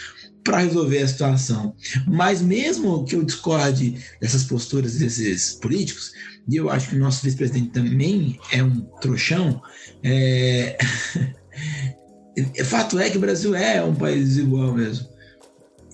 para 0.43 0.59
resolver 0.59 1.03
a 1.03 1.07
situação. 1.07 1.75
Mas 2.07 2.41
mesmo 2.41 3.05
que 3.05 3.15
eu 3.15 3.23
discorde 3.23 4.03
dessas 4.19 4.45
posturas 4.45 4.95
desses 4.95 5.53
políticos, 5.53 6.11
e 6.47 6.55
eu 6.55 6.71
acho 6.71 6.89
que 6.89 6.95
o 6.95 6.99
nosso 6.99 7.23
vice-presidente 7.23 7.69
também 7.69 8.39
é 8.51 8.63
um 8.63 8.81
trouxão, 8.99 9.61
é... 10.03 10.75
fato 12.65 12.97
é 12.97 13.11
que 13.11 13.17
o 13.17 13.21
Brasil 13.21 13.53
é 13.53 13.83
um 13.83 13.93
país 13.93 14.29
desigual 14.29 14.73
mesmo. 14.73 15.08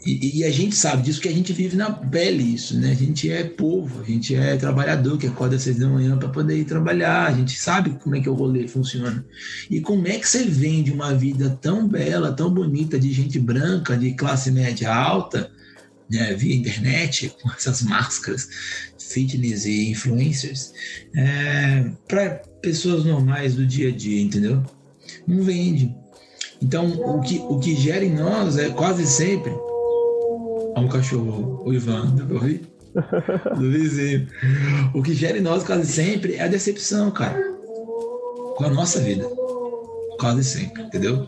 E, 0.06 0.40
e, 0.40 0.44
a 0.44 0.52
gente 0.52 0.76
sabe 0.76 1.02
disso 1.02 1.20
que 1.20 1.28
a 1.28 1.34
gente 1.34 1.52
vive 1.52 1.76
na 1.76 1.92
pele 1.92 2.44
isso, 2.44 2.80
né? 2.80 2.92
A 2.92 2.94
gente 2.94 3.32
é 3.32 3.44
povo, 3.44 4.02
a 4.02 4.04
gente 4.04 4.36
é 4.36 4.56
trabalhador 4.56 5.18
que 5.18 5.26
acorda 5.26 5.56
às 5.56 5.64
seis 5.64 5.80
da 5.80 5.90
manhã 5.90 6.16
para 6.16 6.30
poder 6.30 6.60
ir 6.60 6.66
trabalhar. 6.66 7.26
A 7.26 7.34
gente 7.34 7.58
sabe 7.58 7.90
como 8.04 8.16
é 8.16 8.22
que 8.22 8.30
o 8.30 8.36
rolê 8.36 8.68
funciona. 8.68 9.26
E 9.68 9.82
como 9.82 10.08
é 10.08 10.20
que 10.20 10.30
você 10.30 10.44
vende 10.44 10.92
uma 10.92 11.12
vida 11.16 11.58
tão 11.60 11.88
bela, 11.88 12.32
tão 12.32 12.54
bonita 12.54 13.00
de 13.00 13.12
gente 13.12 13.40
branca, 13.40 13.98
de 13.98 14.14
classe 14.14 14.52
média 14.52 14.94
alta, 14.94 15.50
né, 16.08 16.36
via 16.36 16.56
internet, 16.56 17.36
com 17.42 17.50
essas 17.50 17.82
máscaras, 17.82 18.48
fitness 19.00 19.66
e 19.66 19.90
influencers, 19.90 20.72
é, 21.16 21.90
para 22.08 22.44
pessoas 22.62 23.06
normais 23.06 23.56
do 23.56 23.66
dia 23.66 23.90
a 23.90 23.92
dia, 23.92 24.22
entendeu? 24.22 24.64
Não 25.26 25.42
vende. 25.42 25.96
Então, 26.62 26.92
o 26.92 27.22
que, 27.22 27.40
o 27.40 27.60
que 27.60 27.76
gera 27.76 28.06
em 28.06 28.14
nós 28.14 28.56
é 28.56 28.70
quase 28.70 29.08
sempre 29.08 29.52
Olha 30.76 30.86
um 30.86 30.90
cachorro, 30.90 31.64
o 31.66 31.74
Ivan, 31.74 32.16
ouvir? 32.30 32.68
Do 33.58 33.72
vizinho. 33.72 34.28
O 34.94 35.02
que 35.02 35.14
gera 35.14 35.38
em 35.38 35.42
nós 35.42 35.64
quase 35.64 35.86
sempre 35.86 36.36
é 36.36 36.44
a 36.44 36.48
decepção, 36.48 37.10
cara. 37.12 37.42
Com 38.58 38.66
a 38.66 38.70
nossa 38.70 39.00
vida. 39.00 39.26
Quase 40.20 40.44
sempre, 40.44 40.84
entendeu? 40.84 41.28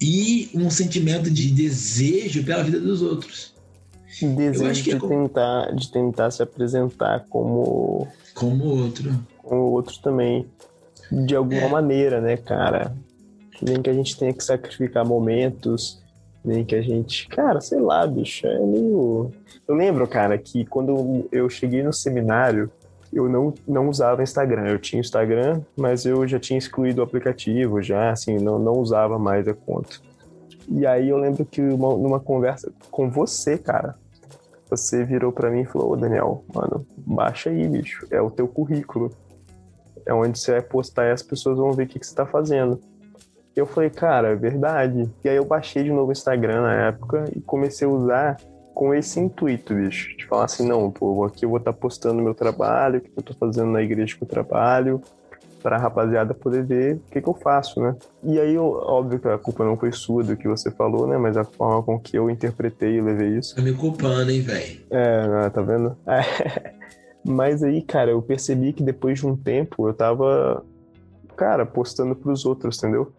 E 0.00 0.50
um 0.54 0.70
sentimento 0.70 1.30
de 1.30 1.50
desejo 1.50 2.44
pela 2.44 2.62
vida 2.62 2.78
dos 2.78 3.02
outros. 3.02 3.54
Desejo 4.20 4.82
de, 4.82 4.92
é 4.92 4.98
como... 4.98 5.26
tentar, 5.26 5.74
de 5.74 5.90
tentar 5.90 6.30
se 6.30 6.42
apresentar 6.42 7.26
como. 7.28 8.06
Como 8.34 8.64
outro. 8.64 9.12
Como 9.42 9.62
outro 9.72 9.98
também. 10.00 10.46
De 11.10 11.34
alguma 11.34 11.62
é. 11.62 11.68
maneira, 11.68 12.20
né, 12.20 12.36
cara? 12.36 12.96
Nem 13.60 13.82
que 13.82 13.90
a 13.90 13.92
gente 13.92 14.16
tenha 14.16 14.32
que 14.32 14.42
sacrificar 14.42 15.04
momentos 15.04 16.03
nem 16.44 16.64
que 16.64 16.74
a 16.74 16.82
gente. 16.82 17.26
Cara, 17.28 17.60
sei 17.60 17.80
lá, 17.80 18.06
bicho, 18.06 18.46
é 18.46 18.58
meio. 18.58 19.30
Eu 19.66 19.74
lembro, 19.74 20.06
cara, 20.06 20.36
que 20.36 20.64
quando 20.66 21.26
eu 21.32 21.48
cheguei 21.48 21.82
no 21.82 21.92
seminário, 21.92 22.70
eu 23.12 23.28
não, 23.28 23.54
não 23.66 23.88
usava 23.88 24.22
Instagram. 24.22 24.66
Eu 24.66 24.78
tinha 24.78 25.00
Instagram, 25.00 25.62
mas 25.76 26.04
eu 26.04 26.26
já 26.26 26.38
tinha 26.38 26.58
excluído 26.58 27.00
o 27.00 27.04
aplicativo, 27.04 27.80
já, 27.80 28.10
assim, 28.10 28.36
não, 28.36 28.58
não 28.58 28.72
usava 28.74 29.18
mais 29.18 29.48
a 29.48 29.54
conta. 29.54 29.96
E 30.68 30.86
aí 30.86 31.08
eu 31.08 31.16
lembro 31.16 31.44
que 31.44 31.60
uma, 31.60 31.96
numa 31.96 32.20
conversa 32.20 32.72
com 32.90 33.10
você, 33.10 33.56
cara, 33.56 33.96
você 34.68 35.04
virou 35.04 35.32
para 35.32 35.50
mim 35.50 35.60
e 35.60 35.66
falou: 35.66 35.92
Ô 35.92 35.96
Daniel, 35.96 36.44
mano, 36.54 36.86
baixa 36.96 37.50
aí, 37.50 37.68
bicho, 37.68 38.06
é 38.10 38.20
o 38.20 38.30
teu 38.30 38.48
currículo. 38.48 39.10
É 40.06 40.12
onde 40.12 40.38
você 40.38 40.52
vai 40.52 40.62
postar 40.62 41.06
e 41.06 41.12
as 41.12 41.22
pessoas 41.22 41.56
vão 41.56 41.72
ver 41.72 41.84
o 41.84 41.86
que, 41.86 41.98
que 41.98 42.06
você 42.06 42.14
tá 42.14 42.26
fazendo. 42.26 42.78
Eu 43.56 43.66
falei, 43.66 43.90
cara, 43.90 44.28
é 44.28 44.34
verdade. 44.34 45.08
E 45.22 45.28
aí 45.28 45.36
eu 45.36 45.44
baixei 45.44 45.84
de 45.84 45.90
novo 45.90 46.08
o 46.08 46.12
Instagram 46.12 46.62
na 46.62 46.74
época 46.88 47.24
e 47.34 47.40
comecei 47.40 47.86
a 47.86 47.90
usar 47.90 48.36
com 48.74 48.92
esse 48.92 49.20
intuito, 49.20 49.74
bicho. 49.74 50.16
De 50.16 50.26
falar 50.26 50.44
assim, 50.44 50.66
não, 50.66 50.90
pô, 50.90 51.24
aqui 51.24 51.44
eu 51.44 51.48
vou 51.48 51.58
estar 51.58 51.72
tá 51.72 51.78
postando 51.78 52.20
meu 52.20 52.34
trabalho, 52.34 52.98
o 52.98 53.00
que 53.00 53.10
eu 53.16 53.22
tô 53.22 53.34
fazendo 53.34 53.70
na 53.70 53.80
igreja 53.80 54.16
que 54.16 54.24
eu 54.24 54.28
trabalho, 54.28 55.00
para 55.62 55.76
a 55.76 55.78
rapaziada 55.78 56.34
poder 56.34 56.64
ver 56.64 56.96
o 56.96 57.10
que, 57.10 57.22
que 57.22 57.28
eu 57.28 57.34
faço, 57.34 57.80
né? 57.80 57.96
E 58.22 58.38
aí, 58.38 58.58
óbvio 58.58 59.20
que 59.20 59.28
a 59.28 59.38
culpa 59.38 59.64
não 59.64 59.76
foi 59.76 59.92
sua 59.92 60.22
do 60.24 60.36
que 60.36 60.48
você 60.48 60.70
falou, 60.70 61.06
né? 61.06 61.16
Mas 61.16 61.36
a 61.36 61.44
forma 61.44 61.82
com 61.82 61.98
que 61.98 62.18
eu 62.18 62.28
interpretei 62.28 62.96
e 62.96 63.00
levei 63.00 63.38
isso. 63.38 63.54
Tá 63.54 63.62
me 63.62 63.72
culpando, 63.72 64.30
hein, 64.30 64.42
velho? 64.42 64.80
É, 64.90 65.28
né, 65.28 65.50
tá 65.50 65.62
vendo? 65.62 65.96
É. 66.06 66.74
Mas 67.24 67.62
aí, 67.62 67.80
cara, 67.80 68.10
eu 68.10 68.20
percebi 68.20 68.74
que 68.74 68.82
depois 68.82 69.20
de 69.20 69.26
um 69.26 69.34
tempo 69.34 69.88
eu 69.88 69.94
tava, 69.94 70.62
cara, 71.34 71.64
postando 71.64 72.14
pros 72.14 72.44
outros, 72.44 72.76
entendeu? 72.76 73.10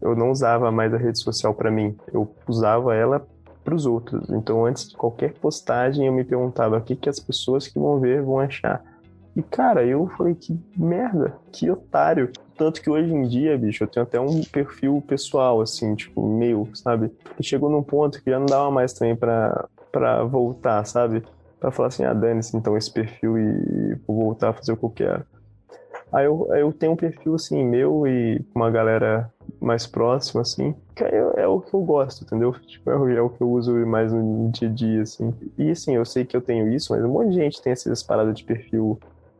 Eu 0.00 0.14
não 0.14 0.30
usava 0.30 0.70
mais 0.70 0.92
a 0.92 0.96
rede 0.96 1.18
social 1.18 1.54
para 1.54 1.70
mim, 1.70 1.96
eu 2.12 2.30
usava 2.46 2.94
ela 2.94 3.26
pros 3.64 3.84
outros. 3.84 4.30
Então, 4.30 4.64
antes 4.64 4.88
de 4.88 4.96
qualquer 4.96 5.34
postagem, 5.34 6.06
eu 6.06 6.12
me 6.12 6.24
perguntava 6.24 6.78
o 6.78 6.80
que, 6.80 6.96
que 6.96 7.08
as 7.08 7.20
pessoas 7.20 7.68
que 7.68 7.78
vão 7.78 8.00
ver 8.00 8.22
vão 8.22 8.38
achar. 8.38 8.82
E, 9.36 9.42
cara, 9.42 9.84
eu 9.84 10.08
falei, 10.16 10.34
que 10.34 10.58
merda, 10.76 11.34
que 11.52 11.70
otário. 11.70 12.32
Tanto 12.56 12.80
que 12.80 12.90
hoje 12.90 13.12
em 13.12 13.28
dia, 13.28 13.56
bicho, 13.56 13.84
eu 13.84 13.88
tenho 13.88 14.04
até 14.04 14.18
um 14.18 14.42
perfil 14.42 15.02
pessoal, 15.06 15.60
assim, 15.60 15.94
tipo, 15.94 16.26
meu, 16.26 16.68
sabe? 16.74 17.12
E 17.38 17.44
chegou 17.44 17.70
num 17.70 17.82
ponto 17.82 18.22
que 18.22 18.30
já 18.30 18.38
não 18.38 18.46
dava 18.46 18.70
mais 18.70 18.92
também 18.94 19.14
pra 19.14 19.68
voltar, 20.24 20.84
sabe? 20.84 21.22
Pra 21.60 21.70
falar 21.70 21.88
assim, 21.88 22.04
ah, 22.04 22.14
dane-se 22.14 22.56
então 22.56 22.76
esse 22.76 22.92
perfil 22.92 23.38
e 23.38 23.94
vou 24.06 24.24
voltar 24.24 24.48
a 24.48 24.52
fazer 24.54 24.72
o 24.72 24.76
que 24.76 24.84
eu 24.84 24.90
quero. 24.90 25.24
Aí 26.12 26.24
eu, 26.24 26.48
aí 26.50 26.60
eu 26.62 26.72
tenho 26.72 26.92
um 26.92 26.96
perfil, 26.96 27.34
assim, 27.34 27.64
meu 27.64 28.06
e 28.06 28.44
uma 28.54 28.70
galera 28.70 29.30
mais 29.60 29.86
próxima, 29.86 30.42
assim, 30.42 30.74
é, 30.96 31.42
é, 31.42 31.46
o 31.46 31.60
que 31.60 31.74
eu 31.74 31.80
gosto, 31.80 32.24
entendeu? 32.24 32.52
Tipo, 32.66 32.90
é, 32.90 33.16
é, 33.16 33.20
o 33.20 33.28
que 33.28 33.40
eu 33.40 33.50
uso 33.50 33.74
mais 33.86 34.12
no 34.12 34.50
dia 34.50 34.68
a 34.68 34.72
dia, 34.72 35.02
assim. 35.02 35.34
E, 35.56 35.70
assim, 35.70 35.94
eu 35.94 36.04
sei 36.04 36.24
que 36.24 36.36
eu 36.36 36.40
tenho 36.40 36.72
isso, 36.72 36.92
mas 36.92 37.04
um 37.04 37.08
monte 37.08 37.30
de 37.30 37.36
gente 37.36 37.62
tem 37.62 37.72
essas 37.72 38.02
paradas 38.02 38.34
de 38.34 38.44
perfil 38.44 38.98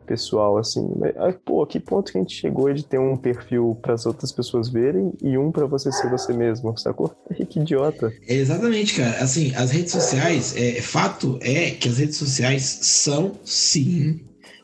pessoal, 0.09 0.57
assim. 0.57 0.91
Mas, 0.97 1.15
pô, 1.45 1.65
que 1.67 1.79
ponto 1.79 2.11
que 2.11 2.19
a 2.19 2.21
gente 2.21 2.35
chegou 2.35 2.73
de 2.73 2.85
ter 2.85 2.99
um 2.99 3.17
perfil 3.17 3.79
para 3.81 3.93
as 3.93 4.07
outras 4.07 4.33
pessoas 4.33 4.69
verem 4.69 5.13
e 5.23 5.37
um 5.37 5.53
para 5.53 5.67
você 5.67 5.93
ser 5.93 6.09
você 6.09 6.33
mesmo, 6.33 6.77
sacou? 6.79 7.15
Que 7.49 7.61
idiota. 7.61 8.13
É 8.27 8.35
exatamente, 8.35 8.97
cara. 8.97 9.23
Assim, 9.23 9.55
as 9.55 9.71
redes 9.71 9.93
sociais, 9.93 10.57
é, 10.57 10.81
fato 10.81 11.39
é 11.41 11.71
que 11.71 11.89
as 11.89 11.99
redes 11.99 12.17
sociais 12.17 12.63
são, 12.83 13.33
sim, 13.45 14.21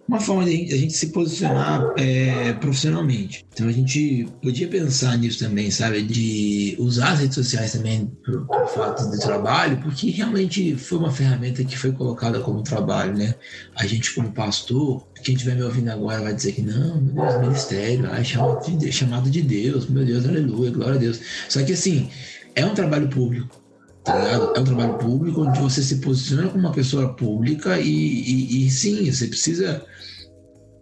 uma 0.07 0.21
forma 0.21 0.45
de 0.45 0.73
a 0.73 0.77
gente 0.77 0.93
se 0.93 1.09
posicionar 1.09 1.93
é, 1.97 2.53
profissionalmente. 2.55 3.47
Então 3.53 3.69
a 3.69 3.73
gente 3.73 4.29
podia 4.43 4.69
pensar 4.69 5.17
nisso 5.17 5.39
também, 5.39 5.71
sabe? 5.71 6.03
De 6.03 6.77
usar 6.79 7.13
as 7.13 7.21
redes 7.21 7.35
sociais 7.35 7.73
também 7.73 8.13
para 8.23 8.67
fato 8.67 9.11
de 9.11 9.19
trabalho, 9.19 9.79
porque 9.83 10.11
realmente 10.11 10.77
foi 10.77 10.99
uma 10.99 11.11
ferramenta 11.11 11.65
que 11.65 11.77
foi 11.77 11.93
colocada 11.93 12.41
como 12.41 12.63
trabalho, 12.63 13.17
né? 13.17 13.35
A 13.77 13.87
gente, 13.87 14.15
como 14.15 14.31
pastor, 14.33 15.07
quem 15.23 15.35
estiver 15.35 15.57
me 15.57 15.63
ouvindo 15.63 15.91
agora 15.91 16.23
vai 16.23 16.35
dizer 16.35 16.53
que 16.53 16.63
não, 16.63 17.01
meu 17.01 17.15
Deus, 17.15 17.41
ministério, 17.41 18.09
ai, 18.11 18.25
chamado 18.25 18.77
de, 18.77 18.93
chamado 18.93 19.31
de 19.31 19.43
Deus, 19.43 19.89
meu 19.89 20.05
Deus, 20.05 20.27
aleluia, 20.27 20.71
glória 20.71 20.97
a 20.97 20.99
Deus. 20.99 21.21
Só 21.49 21.63
que 21.63 21.73
assim, 21.73 22.11
é 22.55 22.65
um 22.65 22.75
trabalho 22.75 23.09
público 23.09 23.64
tá? 24.05 24.15
É 24.55 24.61
um 24.61 24.65
trabalho 24.65 24.99
público 24.99 25.43
onde 25.43 25.59
você 25.59 25.83
se 25.83 25.97
posiciona 25.97 26.49
como 26.49 26.61
uma 26.61 26.73
pessoa 26.73 27.15
pública 27.15 27.81
e, 27.81 27.89
e, 27.89 28.67
e 28.67 28.71
sim, 28.71 29.11
você 29.11 29.27
precisa 29.27 29.85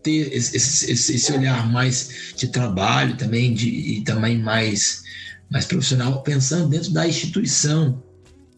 ter 0.03 0.35
esse, 0.35 0.57
esse, 0.57 1.15
esse, 1.15 1.33
olhar 1.33 1.71
mais 1.71 2.35
de 2.37 2.49
trabalho 2.49 3.17
também 3.17 3.55
de, 3.55 3.69
e 3.69 4.01
também 4.03 4.39
mais, 4.39 5.03
mais 5.51 5.65
profissional, 5.65 6.23
pensando 6.23 6.69
dentro 6.69 6.91
da 6.91 7.07
instituição 7.07 8.03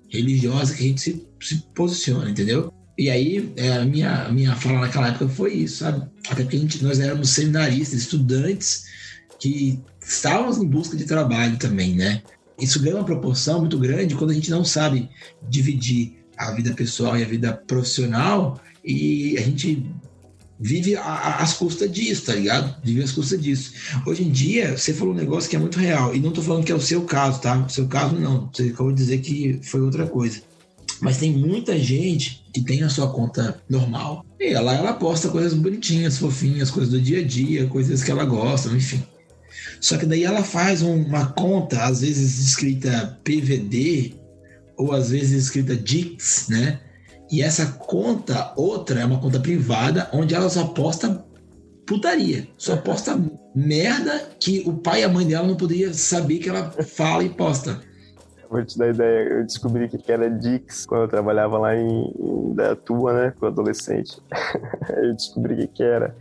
religiosa 0.09 0.75
que 0.75 0.85
a 0.85 0.87
gente 0.87 1.01
se, 1.01 1.29
se 1.41 1.57
posiciona, 1.75 2.31
entendeu? 2.31 2.73
E 2.97 3.11
aí, 3.11 3.53
é, 3.57 3.79
a 3.79 3.85
minha, 3.85 4.27
a 4.27 4.33
minha 4.33 4.55
fala 4.55 4.81
naquela 4.81 5.09
época 5.09 5.29
foi 5.29 5.53
isso, 5.53 5.79
sabe? 5.79 6.09
Até 6.29 6.45
porque 6.45 6.59
gente, 6.59 6.83
nós 6.83 7.01
éramos 7.01 7.31
seminaristas, 7.31 8.01
estudantes 8.01 8.85
que 9.39 9.81
estávamos 10.01 10.59
em 10.59 10.67
busca 10.67 10.97
de 10.97 11.05
trabalho 11.05 11.59
também, 11.59 11.95
né? 11.95 12.23
Isso 12.59 12.81
ganha 12.81 12.97
uma 12.97 13.05
proporção 13.05 13.61
muito 13.61 13.79
grande 13.79 14.15
quando 14.15 14.31
a 14.31 14.35
gente 14.35 14.51
não 14.51 14.65
sabe 14.65 15.09
dividir 15.49 16.25
a 16.37 16.53
vida 16.53 16.73
pessoal 16.73 17.17
e 17.19 17.23
a 17.23 17.27
vida 17.27 17.53
profissional 17.53 18.61
e 18.85 19.37
a 19.39 19.41
gente 19.41 19.85
vive 20.59 20.97
às 20.97 21.55
custas 21.55 21.91
disso, 21.91 22.27
tá 22.27 22.35
ligado? 22.35 22.77
Vive 22.83 23.03
às 23.03 23.13
custas 23.13 23.41
disso. 23.41 23.73
Hoje 24.07 24.25
em 24.25 24.31
dia, 24.31 24.77
você 24.77 24.93
falou 24.93 25.13
um 25.13 25.17
negócio 25.17 25.51
que 25.51 25.57
é 25.57 25.59
muito 25.59 25.79
real, 25.79 26.15
e 26.15 26.21
não 26.21 26.31
tô 26.31 26.43
falando 26.43 26.65
que 26.65 26.73
é 26.73 26.75
o 26.75 26.81
seu 26.81 27.03
caso, 27.03 27.41
tá? 27.41 27.65
O 27.67 27.69
seu 27.69 27.87
caso 27.87 28.15
não, 28.15 28.49
você 28.53 28.65
acabou 28.65 28.93
de 28.93 28.99
dizer 28.99 29.19
que 29.19 29.61
foi 29.63 29.81
outra 29.81 30.07
coisa. 30.07 30.41
Mas 31.01 31.19
tem 31.19 31.33
muita 31.33 31.79
gente 31.79 32.45
que 32.53 32.63
tem 32.63 32.83
a 32.83 32.89
sua 32.89 33.11
conta 33.11 33.61
normal, 33.69 34.25
e 34.39 34.53
ela, 34.53 34.75
ela 34.75 34.93
posta 34.93 35.29
coisas 35.29 35.55
bonitinhas, 35.55 36.19
fofinhas, 36.19 36.71
coisas 36.71 36.93
do 36.93 37.01
dia 37.01 37.19
a 37.19 37.25
dia, 37.25 37.67
coisas 37.67 38.03
que 38.03 38.11
ela 38.11 38.25
gosta, 38.25 38.69
enfim. 38.69 39.03
Só 39.81 39.97
que 39.97 40.07
daí 40.07 40.25
ela 40.25 40.43
faz 40.43 40.83
uma 40.83 41.27
conta, 41.33 41.85
às 41.85 42.01
vezes 42.01 42.39
escrita 42.39 43.19
PVD, 43.25 44.15
ou 44.77 44.93
às 44.93 45.11
vezes 45.11 45.45
escrita 45.45 45.77
Dix, 45.77 46.49
né? 46.49 46.81
E 47.31 47.43
essa 47.43 47.67
conta, 47.67 48.53
outra, 48.57 49.01
é 49.01 49.05
uma 49.05 49.21
conta 49.21 49.41
privada, 49.41 50.09
onde 50.13 50.35
ela 50.35 50.49
só 50.49 50.67
posta 50.69 51.25
putaria. 51.87 52.47
Só 52.57 52.77
posta 52.77 53.19
merda 53.55 54.31
que 54.41 54.63
o 54.67 54.75
pai 54.75 55.01
e 55.01 55.05
a 55.05 55.09
mãe 55.09 55.27
dela 55.27 55.47
não 55.47 55.57
poderiam 55.57 55.93
saber 55.93 56.39
que 56.39 56.49
ela 56.49 56.71
fala 56.71 57.25
e 57.25 57.29
posta. 57.29 57.81
Vou 58.51 58.65
te 58.65 58.79
dar 58.79 58.91
ideia, 58.91 59.29
eu 59.29 59.45
descobri 59.45 59.89
que 59.89 60.13
era 60.13 60.31
Dix 60.31 60.87
quando 60.87 61.03
eu 61.03 61.09
trabalhava 61.09 61.59
lá 61.59 61.75
em, 61.75 62.15
em 62.19 62.55
Dayatuba, 62.55 63.13
né, 63.13 63.35
com 63.39 63.47
adolescente. 63.47 64.23
eu 64.97 65.15
descobri 65.15 65.67
que 65.69 65.83
era. 65.83 66.17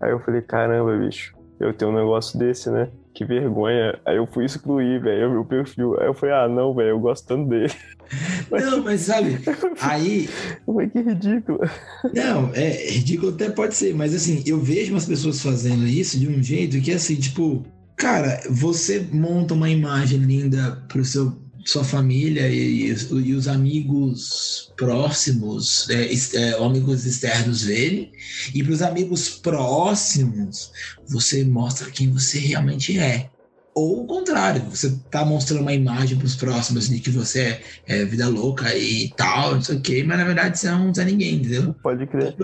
Aí 0.00 0.10
eu 0.10 0.20
falei, 0.20 0.42
caramba, 0.42 0.96
bicho, 0.98 1.34
eu 1.60 1.72
tenho 1.72 1.90
um 1.90 1.94
negócio 1.94 2.38
desse, 2.38 2.70
né? 2.70 2.88
que 3.14 3.24
vergonha. 3.24 3.98
Aí 4.04 4.16
eu 4.16 4.26
fui 4.26 4.44
excluir, 4.44 5.00
velho, 5.00 5.28
o 5.28 5.32
meu 5.32 5.44
perfil. 5.44 5.98
Aí 6.00 6.06
eu 6.06 6.14
falei, 6.14 6.34
ah, 6.34 6.48
não, 6.48 6.74
velho, 6.74 6.90
eu 6.90 7.00
gosto 7.00 7.26
tanto 7.26 7.48
dele. 7.48 7.72
Não, 8.50 8.84
mas 8.84 9.00
sabe, 9.00 9.38
aí. 9.80 10.28
Foi 10.66 10.88
que 10.88 11.00
ridículo. 11.00 11.58
Não, 12.14 12.52
é 12.54 12.90
ridículo 12.90 13.32
até 13.32 13.48
pode 13.48 13.74
ser, 13.74 13.94
mas 13.94 14.14
assim, 14.14 14.42
eu 14.46 14.60
vejo 14.60 14.92
umas 14.92 15.06
pessoas 15.06 15.40
fazendo 15.40 15.86
isso 15.86 16.20
de 16.20 16.28
um 16.28 16.40
jeito 16.42 16.80
que 16.82 16.92
é 16.92 16.96
assim, 16.96 17.16
tipo, 17.16 17.64
cara, 17.96 18.42
você 18.50 19.08
monta 19.10 19.54
uma 19.54 19.70
imagem 19.70 20.18
linda 20.18 20.84
pro 20.86 21.04
seu 21.04 21.32
sua 21.64 21.82
família 21.82 22.48
e, 22.48 22.88
e, 22.88 23.34
os 23.34 23.48
amigos 23.48 24.72
próximos, 24.76 25.88
é, 25.88 26.12
é, 26.36 26.64
amigos 26.64 27.06
externos 27.06 27.62
verem, 27.62 28.12
e 28.54 28.62
para 28.62 28.72
os 28.72 28.82
amigos 28.82 29.28
próximos 29.30 30.72
você 31.08 31.44
mostra 31.44 31.90
quem 31.90 32.10
você 32.10 32.38
realmente 32.38 32.98
é. 32.98 33.30
Ou 33.74 34.04
o 34.04 34.06
contrário, 34.06 34.62
você 34.70 34.86
está 34.86 35.24
mostrando 35.24 35.62
uma 35.62 35.72
imagem 35.72 36.16
para 36.16 36.26
os 36.26 36.36
próximos 36.36 36.88
de 36.88 37.00
que 37.00 37.10
você 37.10 37.40
é, 37.40 37.62
é, 37.88 38.04
vida 38.04 38.28
louca 38.28 38.72
e 38.76 39.12
tal, 39.16 39.56
não 39.56 39.62
sei 39.62 39.76
o 39.76 39.80
quê, 39.80 40.04
mas 40.04 40.16
na 40.16 40.24
verdade 40.24 40.56
você 40.56 40.70
não 40.70 40.92
é 40.96 41.04
ninguém, 41.04 41.36
entendeu? 41.36 41.74
Pode 41.82 42.06
crer. 42.06 42.36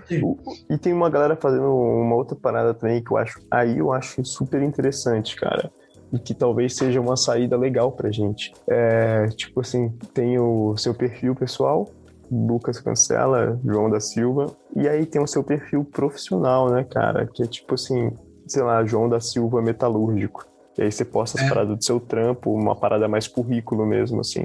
E 0.69 0.79
tem 0.79 0.93
uma 0.93 1.09
galera 1.09 1.37
fazendo 1.37 1.67
uma 1.67 2.17
outra 2.17 2.35
parada 2.35 2.75
também 2.75 3.05
que 3.05 3.13
eu 3.13 3.17
acho, 3.17 3.39
aí 3.49 3.79
eu 3.79 3.93
acho 3.93 4.25
super 4.25 4.61
interessante, 4.61 5.37
cara 5.37 5.71
e 6.13 6.19
que 6.19 6.35
talvez 6.35 6.77
seja 6.77 7.01
uma 7.01 7.17
saída 7.17 7.57
legal 7.57 7.93
pra 7.93 8.11
gente. 8.11 8.53
É, 8.67 9.29
tipo 9.29 9.61
assim, 9.61 9.91
tem 10.13 10.39
o 10.39 10.77
seu 10.77 10.95
perfil 10.95 11.35
pessoal, 11.35 11.89
Lucas 12.31 12.81
Cancela, 12.81 13.59
João 13.65 13.91
da 13.91 14.01
Silva, 14.01 14.55
e 14.75 14.89
aí 14.89 15.05
tem 15.05 15.21
o 15.21 15.27
seu 15.27 15.43
perfil 15.43 15.85
profissional, 15.85 16.71
né, 16.71 16.85
cara? 16.85 17.27
Que 17.27 17.43
é 17.43 17.47
tipo 17.47 17.75
assim, 17.75 18.13
sei 18.47 18.63
lá, 18.63 18.85
João 18.85 19.09
da 19.09 19.21
Silva 19.21 19.61
metalúrgico. 19.61 20.47
E 20.79 20.83
aí 20.83 20.93
você 20.93 21.05
posta 21.05 21.39
as 21.39 21.47
é. 21.47 21.49
paradas 21.49 21.77
do 21.77 21.85
seu 21.85 21.99
trampo, 21.99 22.53
uma 22.53 22.77
parada 22.77 23.09
mais 23.09 23.27
currículo 23.27 23.85
mesmo, 23.85 24.21
assim. 24.21 24.45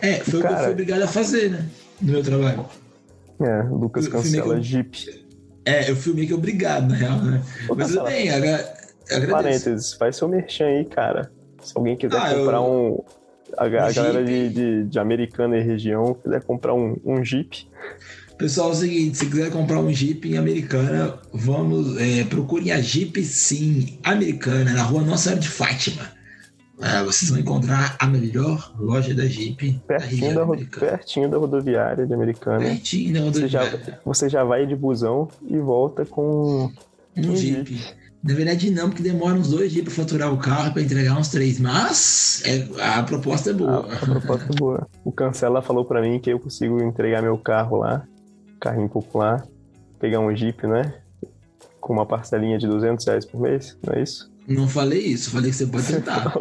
É, 0.00 0.16
foi 0.16 0.40
o 0.40 0.42
que 0.42 0.52
eu 0.52 0.58
fui 0.58 0.70
obrigado 0.70 1.02
a 1.02 1.08
fazer, 1.08 1.50
né? 1.50 1.68
No 2.00 2.12
meu 2.12 2.22
trabalho. 2.22 2.66
É, 3.40 3.62
Lucas 3.62 4.06
eu, 4.06 4.12
Cancela 4.12 4.54
eu, 4.56 4.62
Jeep. 4.62 5.22
É, 5.64 5.88
eu 5.88 5.94
fui 5.94 6.12
meio 6.12 6.26
que 6.26 6.34
obrigado, 6.34 6.88
na 6.88 6.96
real, 6.96 7.18
né? 7.18 7.42
Mas 7.74 7.88
tudo 7.88 8.04
bem, 8.04 8.30
agora 8.30 8.81
Parênteses, 9.30 9.92
faz 9.94 10.16
seu 10.16 10.28
merchan 10.28 10.66
aí, 10.66 10.84
cara. 10.84 11.30
Se 11.62 11.72
alguém 11.76 11.96
quiser 11.96 12.16
ah, 12.16 12.34
comprar 12.34 12.56
eu... 12.58 12.64
um. 12.64 13.04
A, 13.56 13.64
a 13.64 13.68
galera 13.68 14.24
de, 14.24 14.48
de, 14.48 14.84
de, 14.84 14.98
Americana 14.98 15.58
e 15.58 15.62
região 15.62 16.14
quiser 16.14 16.42
comprar 16.42 16.74
um, 16.74 16.96
um 17.04 17.22
Jeep. 17.22 17.68
Pessoal, 18.38 18.70
é 18.70 18.72
o 18.72 18.74
seguinte, 18.74 19.18
se 19.18 19.26
quiser 19.26 19.50
comprar 19.50 19.78
um 19.78 19.92
Jeep 19.92 20.26
em 20.26 20.38
Americana, 20.38 21.18
vamos, 21.32 22.00
é, 22.00 22.24
procurem 22.24 22.72
a 22.72 22.80
Jeep 22.80 23.22
Sim 23.24 23.98
Americana, 24.02 24.72
na 24.72 24.82
rua 24.82 25.02
Nossa 25.02 25.24
Senhora 25.24 25.40
de 25.40 25.48
Fátima. 25.48 26.22
É, 26.80 27.04
vocês 27.04 27.30
vão 27.30 27.38
encontrar 27.38 27.94
a 27.98 28.06
melhor 28.08 28.74
loja 28.76 29.14
da 29.14 29.24
Jeep 29.24 29.80
pertinho 29.86 30.34
da, 30.34 30.44
da 30.44 30.80
pertinho 30.80 31.30
da 31.30 31.38
rodoviária 31.38 32.04
de 32.04 32.12
Americana. 32.12 32.58
Pertinho 32.58 33.14
da 33.14 33.20
rodoviária. 33.20 33.70
Você 33.70 33.84
já, 33.84 33.98
você 34.04 34.28
já 34.28 34.44
vai 34.44 34.66
de 34.66 34.74
busão 34.74 35.28
e 35.48 35.58
volta 35.58 36.04
com 36.04 36.72
um, 37.16 37.28
um 37.30 37.36
Jeep. 37.36 37.72
Jeep. 37.72 38.01
Na 38.22 38.34
verdade, 38.34 38.70
não, 38.70 38.88
porque 38.88 39.02
demora 39.02 39.34
uns 39.34 39.48
dois 39.48 39.72
dias 39.72 39.84
para 39.84 39.92
faturar 39.92 40.32
o 40.32 40.38
carro 40.38 40.72
para 40.72 40.82
entregar 40.82 41.18
uns 41.18 41.28
três. 41.28 41.58
Mas 41.58 42.40
é, 42.44 42.68
a 42.80 43.02
proposta 43.02 43.50
é 43.50 43.52
boa. 43.52 43.84
A, 43.90 43.94
a 43.94 43.98
proposta 43.98 44.52
é 44.52 44.56
boa. 44.56 44.88
O 45.04 45.10
Cancela 45.10 45.60
falou 45.60 45.84
para 45.84 46.00
mim 46.00 46.20
que 46.20 46.30
eu 46.30 46.38
consigo 46.38 46.80
entregar 46.82 47.20
meu 47.20 47.36
carro 47.36 47.78
lá, 47.78 48.06
carrinho 48.60 48.88
popular, 48.88 49.44
pegar 49.98 50.20
um 50.20 50.34
Jeep, 50.36 50.64
né? 50.68 50.94
Com 51.80 51.94
uma 51.94 52.06
parcelinha 52.06 52.58
de 52.58 52.68
200 52.68 53.04
reais 53.04 53.26
por 53.26 53.40
mês, 53.40 53.76
não 53.84 53.94
é 53.94 54.02
isso? 54.02 54.30
Não 54.46 54.68
falei 54.68 55.00
isso, 55.00 55.30
falei 55.30 55.50
que 55.50 55.56
você 55.56 55.66
pode 55.66 55.86
tentar. 55.86 56.30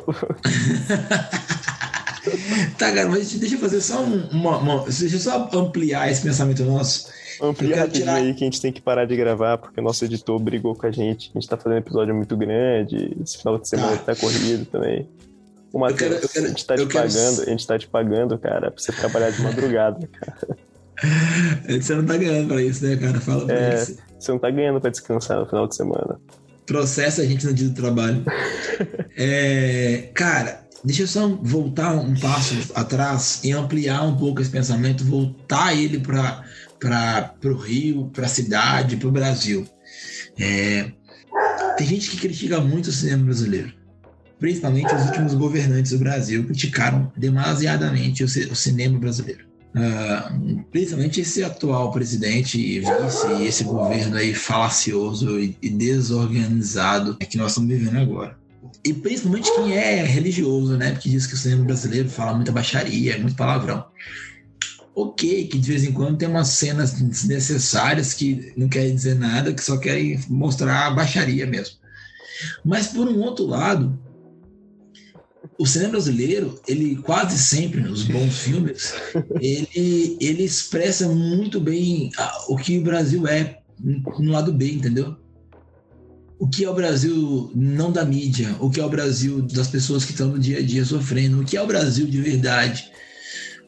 tá, 2.77 2.91
cara, 2.91 3.09
mas 3.09 3.33
deixa 3.33 3.55
eu 3.55 3.59
fazer 3.59 3.81
só 3.81 4.03
um, 4.03 4.27
uma, 4.29 4.57
uma, 4.57 4.83
Deixa 4.85 5.15
eu 5.15 5.19
só 5.19 5.49
ampliar 5.53 6.11
esse 6.11 6.21
pensamento 6.21 6.63
nosso. 6.63 7.09
Amplia 7.41 7.87
tirar... 7.87 8.15
aí 8.15 8.33
que 8.33 8.43
a 8.43 8.45
gente 8.45 8.61
tem 8.61 8.71
que 8.71 8.81
parar 8.81 9.05
de 9.05 9.15
gravar, 9.15 9.57
porque 9.57 9.79
o 9.79 9.83
nosso 9.83 10.05
editor 10.05 10.39
brigou 10.39 10.75
com 10.75 10.85
a 10.85 10.91
gente. 10.91 11.31
A 11.33 11.39
gente 11.39 11.49
tá 11.49 11.57
fazendo 11.57 11.75
um 11.75 11.79
episódio 11.79 12.15
muito 12.15 12.37
grande, 12.37 13.15
esse 13.21 13.37
final 13.37 13.57
de 13.57 13.67
semana 13.67 13.97
tá, 13.97 14.13
tá 14.13 14.15
corrido 14.15 14.65
também. 14.65 15.09
O 15.73 15.79
Matheus, 15.79 16.35
a 16.35 16.47
gente 16.47 16.65
tá 16.65 16.75
te 16.75 16.85
quero... 16.85 17.07
pagando, 17.07 17.41
a 17.41 17.45
gente 17.45 17.67
tá 17.67 17.79
te 17.79 17.87
pagando, 17.87 18.37
cara, 18.37 18.71
pra 18.71 18.81
você 18.81 18.91
trabalhar 18.91 19.31
de 19.31 19.41
madrugada, 19.41 20.07
cara. 20.07 20.57
Você 21.67 21.95
não 21.95 22.05
tá 22.05 22.15
ganhando 22.15 22.47
pra 22.47 22.61
isso, 22.61 22.85
né, 22.85 22.95
cara? 22.95 23.19
Fala 23.19 23.45
pra 23.45 23.55
é, 23.55 23.73
isso. 23.73 23.97
Você 24.19 24.31
não 24.31 24.37
tá 24.37 24.51
ganhando 24.51 24.79
pra 24.79 24.91
descansar 24.91 25.39
no 25.39 25.47
final 25.47 25.67
de 25.67 25.75
semana. 25.75 26.19
Processa 26.67 27.23
a 27.23 27.25
gente 27.25 27.43
no 27.45 27.53
dia 27.53 27.69
do 27.69 27.73
trabalho. 27.73 28.23
é, 29.17 30.09
cara, 30.13 30.63
deixa 30.83 31.03
eu 31.03 31.07
só 31.07 31.27
voltar 31.27 31.93
um 31.93 32.13
passo 32.19 32.55
atrás 32.75 33.41
e 33.43 33.51
ampliar 33.51 34.03
um 34.03 34.17
pouco 34.17 34.41
esse 34.41 34.49
pensamento, 34.49 35.03
voltar 35.03 35.75
ele 35.75 35.99
para 35.99 37.35
o 37.45 37.53
Rio, 37.53 38.09
para 38.13 38.25
a 38.25 38.29
cidade, 38.29 38.97
para 38.97 39.07
o 39.07 39.11
Brasil. 39.11 39.67
É, 40.39 40.91
tem 41.77 41.87
gente 41.87 42.09
que 42.09 42.17
critica 42.17 42.59
muito 42.59 42.87
o 42.87 42.91
cinema 42.91 43.25
brasileiro. 43.25 43.73
Principalmente 44.39 44.93
os 44.93 45.05
últimos 45.05 45.33
governantes 45.35 45.91
do 45.91 45.99
Brasil 45.99 46.43
criticaram 46.45 47.11
demasiadamente 47.15 48.23
o, 48.23 48.25
o 48.25 48.55
cinema 48.55 48.97
brasileiro. 48.97 49.45
Uh, 49.73 50.63
principalmente 50.69 51.21
esse 51.21 51.43
atual 51.43 51.91
presidente 51.91 52.59
e 52.59 52.79
vice, 52.79 53.43
esse 53.43 53.63
governo 53.63 54.17
aí 54.17 54.33
falacioso 54.33 55.39
e, 55.39 55.55
e 55.61 55.69
desorganizado 55.69 57.15
que 57.17 57.37
nós 57.37 57.51
estamos 57.51 57.69
vivendo 57.69 57.97
agora. 57.97 58.40
E 58.83 58.93
principalmente 58.93 59.53
quem 59.53 59.73
é 59.73 60.03
religioso, 60.03 60.75
né? 60.77 60.91
Porque 60.91 61.09
diz 61.09 61.27
que 61.27 61.35
o 61.35 61.37
cinema 61.37 61.65
brasileiro 61.65 62.09
fala 62.09 62.33
muita 62.33 62.51
baixaria, 62.51 63.17
muito 63.19 63.35
palavrão 63.35 63.85
ok, 64.93 65.47
que 65.47 65.57
de 65.57 65.69
vez 65.69 65.83
em 65.83 65.91
quando 65.91 66.17
tem 66.17 66.27
umas 66.27 66.49
cenas 66.49 66.93
desnecessárias 66.93 68.13
que 68.13 68.53
não 68.57 68.67
querem 68.67 68.93
dizer 68.93 69.15
nada, 69.15 69.53
que 69.53 69.63
só 69.63 69.77
querem 69.77 70.19
mostrar 70.29 70.87
a 70.87 70.91
baixaria 70.91 71.45
mesmo. 71.45 71.77
Mas 72.63 72.87
por 72.87 73.07
um 73.07 73.19
outro 73.19 73.45
lado, 73.45 73.97
o 75.57 75.65
cinema 75.65 75.91
brasileiro, 75.91 76.59
ele 76.67 76.95
quase 76.97 77.37
sempre, 77.37 77.81
nos 77.81 78.03
bons 78.03 78.39
filmes, 78.39 78.93
ele, 79.39 80.17
ele 80.19 80.43
expressa 80.43 81.07
muito 81.07 81.59
bem 81.59 82.11
o 82.47 82.57
que 82.57 82.77
o 82.77 82.83
Brasil 82.83 83.27
é 83.27 83.59
no 83.79 84.31
lado 84.31 84.51
B, 84.51 84.73
entendeu? 84.73 85.15
O 86.41 86.49
que 86.49 86.65
é 86.65 86.69
o 86.69 86.73
Brasil 86.73 87.51
não 87.55 87.91
da 87.91 88.03
mídia, 88.03 88.53
o 88.59 88.69
que 88.69 88.81
é 88.81 88.85
o 88.85 88.89
Brasil 88.89 89.41
das 89.43 89.67
pessoas 89.69 90.03
que 90.03 90.11
estão 90.11 90.27
no 90.27 90.39
dia 90.39 90.57
a 90.57 90.61
dia 90.61 90.83
sofrendo, 90.83 91.39
o 91.39 91.45
que 91.45 91.55
é 91.55 91.61
o 91.61 91.67
Brasil 91.67 92.05
de 92.07 92.19
verdade 92.19 92.91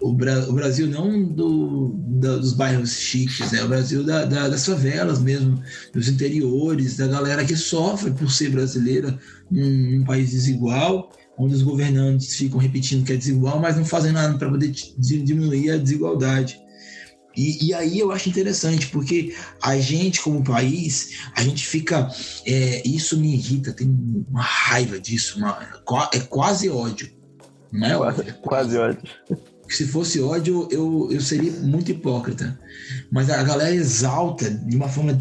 o, 0.03 0.11
Bra 0.11 0.49
o 0.49 0.53
Brasil 0.53 0.87
não 0.87 1.23
do, 1.23 1.95
da, 2.19 2.35
dos 2.35 2.53
bairros 2.53 2.91
chiques, 2.91 3.51
né? 3.51 3.63
O 3.63 3.67
Brasil 3.69 4.03
da, 4.03 4.25
da, 4.25 4.49
das 4.49 4.65
favelas 4.65 5.19
mesmo, 5.19 5.61
dos 5.93 6.07
interiores, 6.09 6.97
da 6.97 7.07
galera 7.07 7.45
que 7.45 7.55
sofre 7.55 8.11
por 8.11 8.29
ser 8.29 8.49
brasileira 8.49 9.17
num, 9.49 9.99
num 9.99 10.03
país 10.03 10.31
desigual, 10.31 11.09
onde 11.37 11.55
os 11.55 11.63
governantes 11.63 12.35
ficam 12.35 12.59
repetindo 12.59 13.05
que 13.05 13.13
é 13.13 13.17
desigual, 13.17 13.59
mas 13.59 13.77
não 13.77 13.85
fazem 13.85 14.11
nada 14.11 14.37
para 14.37 14.49
poder 14.49 14.73
diminuir 14.97 15.71
a 15.71 15.77
desigualdade. 15.77 16.59
E, 17.35 17.67
e, 17.67 17.73
aí 17.73 17.99
eu 17.99 18.11
acho 18.11 18.29
interessante, 18.29 18.87
porque 18.87 19.35
a 19.61 19.77
gente, 19.77 20.21
como 20.21 20.43
país, 20.43 21.19
a 21.35 21.43
gente 21.43 21.65
fica. 21.65 22.09
É, 22.45 22.87
isso 22.87 23.17
me 23.17 23.33
irrita, 23.33 23.73
tem 23.73 23.87
uma 24.29 24.41
raiva 24.41 24.99
disso, 24.99 25.39
uma, 25.39 25.59
é 26.13 26.19
quase 26.19 26.69
ódio. 26.69 27.09
Não 27.71 27.87
é 27.87 27.97
ódio? 27.97 28.21
É 28.21 28.31
quase, 28.33 28.75
quase 28.75 28.77
ódio 28.77 29.09
se 29.67 29.87
fosse 29.87 30.21
ódio 30.21 30.67
eu, 30.71 31.09
eu 31.11 31.21
seria 31.21 31.51
muito 31.51 31.91
hipócrita. 31.91 32.59
Mas 33.11 33.29
a 33.29 33.41
galera 33.43 33.73
exalta 33.73 34.49
de 34.49 34.75
uma 34.75 34.87
forma 34.87 35.19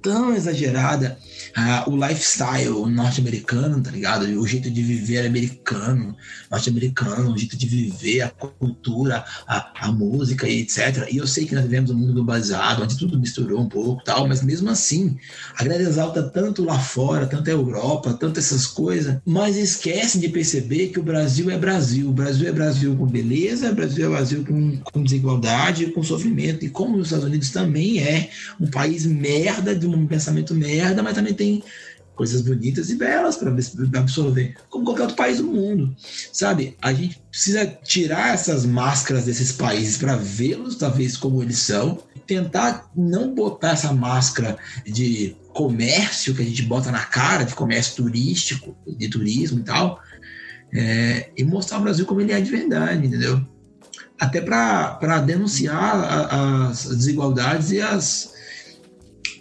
tão 0.00 0.34
exagerada 0.34 1.18
uh, 1.56 1.90
o 1.90 1.96
lifestyle 1.96 2.86
norte-americano, 2.86 3.82
tá 3.82 3.90
ligado? 3.90 4.24
O 4.40 4.46
jeito 4.46 4.70
de 4.70 4.82
viver 4.82 5.26
americano, 5.26 6.16
norte-americano, 6.50 7.32
o 7.32 7.38
jeito 7.38 7.56
de 7.56 7.66
viver, 7.66 8.22
a 8.22 8.28
cultura, 8.28 9.24
a, 9.46 9.86
a 9.86 9.92
música 9.92 10.48
e 10.48 10.60
etc. 10.60 11.08
E 11.10 11.18
eu 11.18 11.26
sei 11.26 11.46
que 11.46 11.54
nós 11.54 11.64
vivemos 11.64 11.90
um 11.90 11.94
mundo 11.94 12.12
globalizado, 12.12 12.82
onde 12.82 12.98
tudo 12.98 13.18
misturou 13.18 13.60
um 13.60 13.68
pouco 13.68 14.02
tal, 14.04 14.26
mas 14.26 14.42
mesmo 14.42 14.70
assim, 14.70 15.16
a 15.56 15.64
galera 15.64 15.82
exalta 15.82 16.22
tanto 16.22 16.64
lá 16.64 16.78
fora, 16.78 17.26
tanto 17.26 17.48
a 17.48 17.52
Europa, 17.52 18.14
tanto 18.14 18.38
essas 18.38 18.66
coisas, 18.66 19.18
mas 19.24 19.56
esquece 19.56 20.18
de 20.18 20.28
perceber 20.28 20.88
que 20.88 21.00
o 21.00 21.02
Brasil 21.02 21.50
é 21.50 21.58
Brasil. 21.58 22.08
O 22.08 22.12
Brasil 22.12 22.48
é 22.48 22.52
Brasil 22.52 22.96
com 22.96 23.06
beleza, 23.06 23.70
o 23.70 23.74
Brasil 23.74 24.06
é 24.06 24.08
Brasil 24.08 24.44
com, 24.44 24.78
com 24.78 25.02
desigualdade, 25.02 25.86
com 25.86 26.02
sofrimento. 26.02 26.64
E 26.64 26.70
como 26.70 26.98
os 26.98 27.06
Estados 27.06 27.26
Unidos 27.26 27.50
também 27.50 27.98
é 28.00 28.30
um 28.60 28.66
país 28.66 29.06
merda, 29.06 29.74
de 29.74 29.86
um 29.86 30.06
pensamento 30.06 30.54
merda, 30.54 31.02
mas 31.02 31.14
também 31.14 31.34
tem 31.34 31.41
tem 31.42 31.64
coisas 32.14 32.42
bonitas 32.42 32.90
e 32.90 32.94
belas 32.94 33.36
para 33.36 33.50
absorver, 33.98 34.54
como 34.68 34.84
qualquer 34.84 35.02
outro 35.02 35.16
país 35.16 35.38
do 35.38 35.44
mundo, 35.44 35.96
sabe? 36.32 36.76
A 36.80 36.92
gente 36.92 37.20
precisa 37.30 37.66
tirar 37.66 38.34
essas 38.34 38.64
máscaras 38.64 39.24
desses 39.24 39.50
países 39.50 39.96
para 39.96 40.14
vê-los, 40.16 40.76
talvez 40.76 41.16
como 41.16 41.42
eles 41.42 41.58
são, 41.58 41.98
tentar 42.26 42.90
não 42.94 43.34
botar 43.34 43.72
essa 43.72 43.92
máscara 43.92 44.56
de 44.84 45.36
comércio 45.52 46.34
que 46.34 46.42
a 46.42 46.44
gente 46.44 46.62
bota 46.62 46.92
na 46.92 47.04
cara, 47.04 47.44
de 47.44 47.54
comércio 47.54 48.04
turístico, 48.04 48.76
de 48.86 49.08
turismo 49.08 49.60
e 49.60 49.64
tal, 49.64 50.00
é, 50.72 51.30
e 51.36 51.42
mostrar 51.42 51.78
o 51.78 51.82
Brasil 51.82 52.06
como 52.06 52.20
ele 52.20 52.32
é 52.32 52.40
de 52.40 52.50
verdade, 52.50 53.06
entendeu? 53.06 53.44
Até 54.20 54.40
para 54.40 55.18
denunciar 55.18 55.96
a, 55.96 56.68
as 56.68 56.86
desigualdades 56.86 57.72
e 57.72 57.80
as 57.80 58.32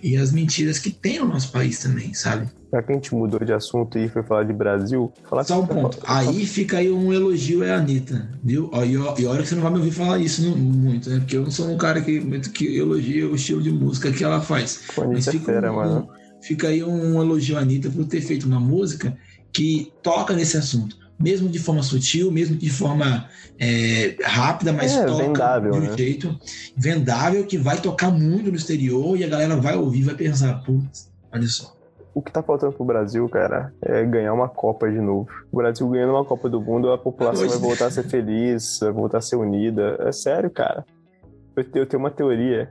e 0.02 0.18
as 0.18 0.32
mentiras 0.32 0.80
que 0.80 0.92
tem 0.92 1.20
no 1.20 1.28
nosso 1.28 1.52
país 1.52 1.80
também, 1.80 2.14
sabe? 2.14 2.50
Já 2.72 2.82
que 2.82 2.92
a 2.92 2.96
gente 2.96 3.14
mudou 3.14 3.40
de 3.44 3.52
assunto 3.52 3.98
e 3.98 4.08
foi 4.08 4.24
falar 4.24 4.44
de 4.44 4.54
Brasil, 4.54 5.12
falar 5.30 5.44
Só 5.44 5.62
um 5.62 5.68
ponto. 5.68 5.98
Tá... 5.98 6.20
Aí 6.20 6.46
fica 6.46 6.78
aí 6.78 6.90
um 6.90 7.12
elogio 7.14 7.64
é 7.64 7.72
a 7.72 7.78
Anitta, 7.78 8.30
viu? 8.44 8.72
E, 8.74 9.22
e 9.22 9.26
olha 9.26 9.42
que 9.42 9.50
você 9.50 9.56
não 9.56 9.62
vai 9.62 9.72
me 9.72 9.78
ouvir 9.80 9.92
falar 9.92 10.20
isso 10.20 10.42
muito, 10.56 11.10
né? 11.10 11.20
Porque 11.20 11.38
eu 11.38 11.44
não 11.44 11.52
sou 11.52 11.70
um 11.70 11.78
cara 11.78 12.02
que, 12.02 12.22
que 12.50 12.78
elogia 12.78 13.28
o 13.28 13.36
estilo 13.36 13.62
de 13.62 13.72
música 13.72 14.12
que 14.12 14.24
ela 14.24 14.42
faz. 14.42 14.84
Pô, 14.96 15.06
Mas 15.08 15.28
fica, 15.28 15.46
fera, 15.46 15.72
um, 15.72 15.76
mano. 15.76 16.10
fica 16.42 16.70
aí 16.70 16.84
um 16.84 17.22
elogio 17.22 17.58
à 17.58 17.62
Anitta 17.62 17.90
por 17.90 18.06
ter 18.06 18.22
feito 18.22 18.48
uma 18.48 18.60
música 18.60 19.18
que 19.52 19.92
toca 20.02 20.34
nesse 20.34 20.56
assunto 20.56 21.01
mesmo 21.22 21.50
de 21.50 21.60
forma 21.60 21.84
sutil, 21.84 22.32
mesmo 22.32 22.56
de 22.56 22.70
forma 22.70 23.28
é, 23.60 24.16
rápida, 24.24 24.74
mas 24.74 24.94
é, 24.94 25.06
toca 25.06 25.24
vendável, 25.24 25.72
de 25.72 25.78
um 25.78 25.82
né? 25.82 25.98
jeito 25.98 26.40
vendável 26.76 27.46
que 27.46 27.58
vai 27.58 27.80
tocar 27.80 28.12
muito 28.12 28.50
no 28.50 28.56
exterior 28.56 29.18
e 29.18 29.24
a 29.24 29.28
galera 29.28 29.56
vai 29.56 29.76
ouvir, 29.76 30.04
vai 30.04 30.16
pensar, 30.16 30.64
putz, 30.64 31.12
olha 31.32 31.48
só. 31.48 31.76
O 32.14 32.22
que 32.22 32.32
tá 32.32 32.44
faltando 32.44 32.74
pro 32.74 32.84
Brasil, 32.84 33.28
cara, 33.30 33.74
é 33.82 34.04
ganhar 34.04 34.34
uma 34.34 34.50
Copa 34.50 34.92
de 34.92 35.00
novo. 35.00 35.30
O 35.50 35.58
Brasil 35.58 35.88
ganhando 35.88 36.12
uma 36.12 36.26
Copa 36.26 36.50
do 36.50 36.60
Mundo, 36.60 36.92
a 36.92 36.98
população 36.98 37.48
vai 37.48 37.58
voltar 37.58 37.86
a 37.86 37.92
ser 37.92 38.04
feliz, 38.04 38.80
vai 38.82 38.92
voltar 38.92 39.20
a 39.20 39.22
ser 39.22 39.38
unida. 39.38 39.98
É 40.02 40.12
sério, 40.12 40.50
cara. 40.50 40.86
Eu 41.56 41.86
tenho 41.86 42.02
uma 42.02 42.12
teoria 42.12 42.70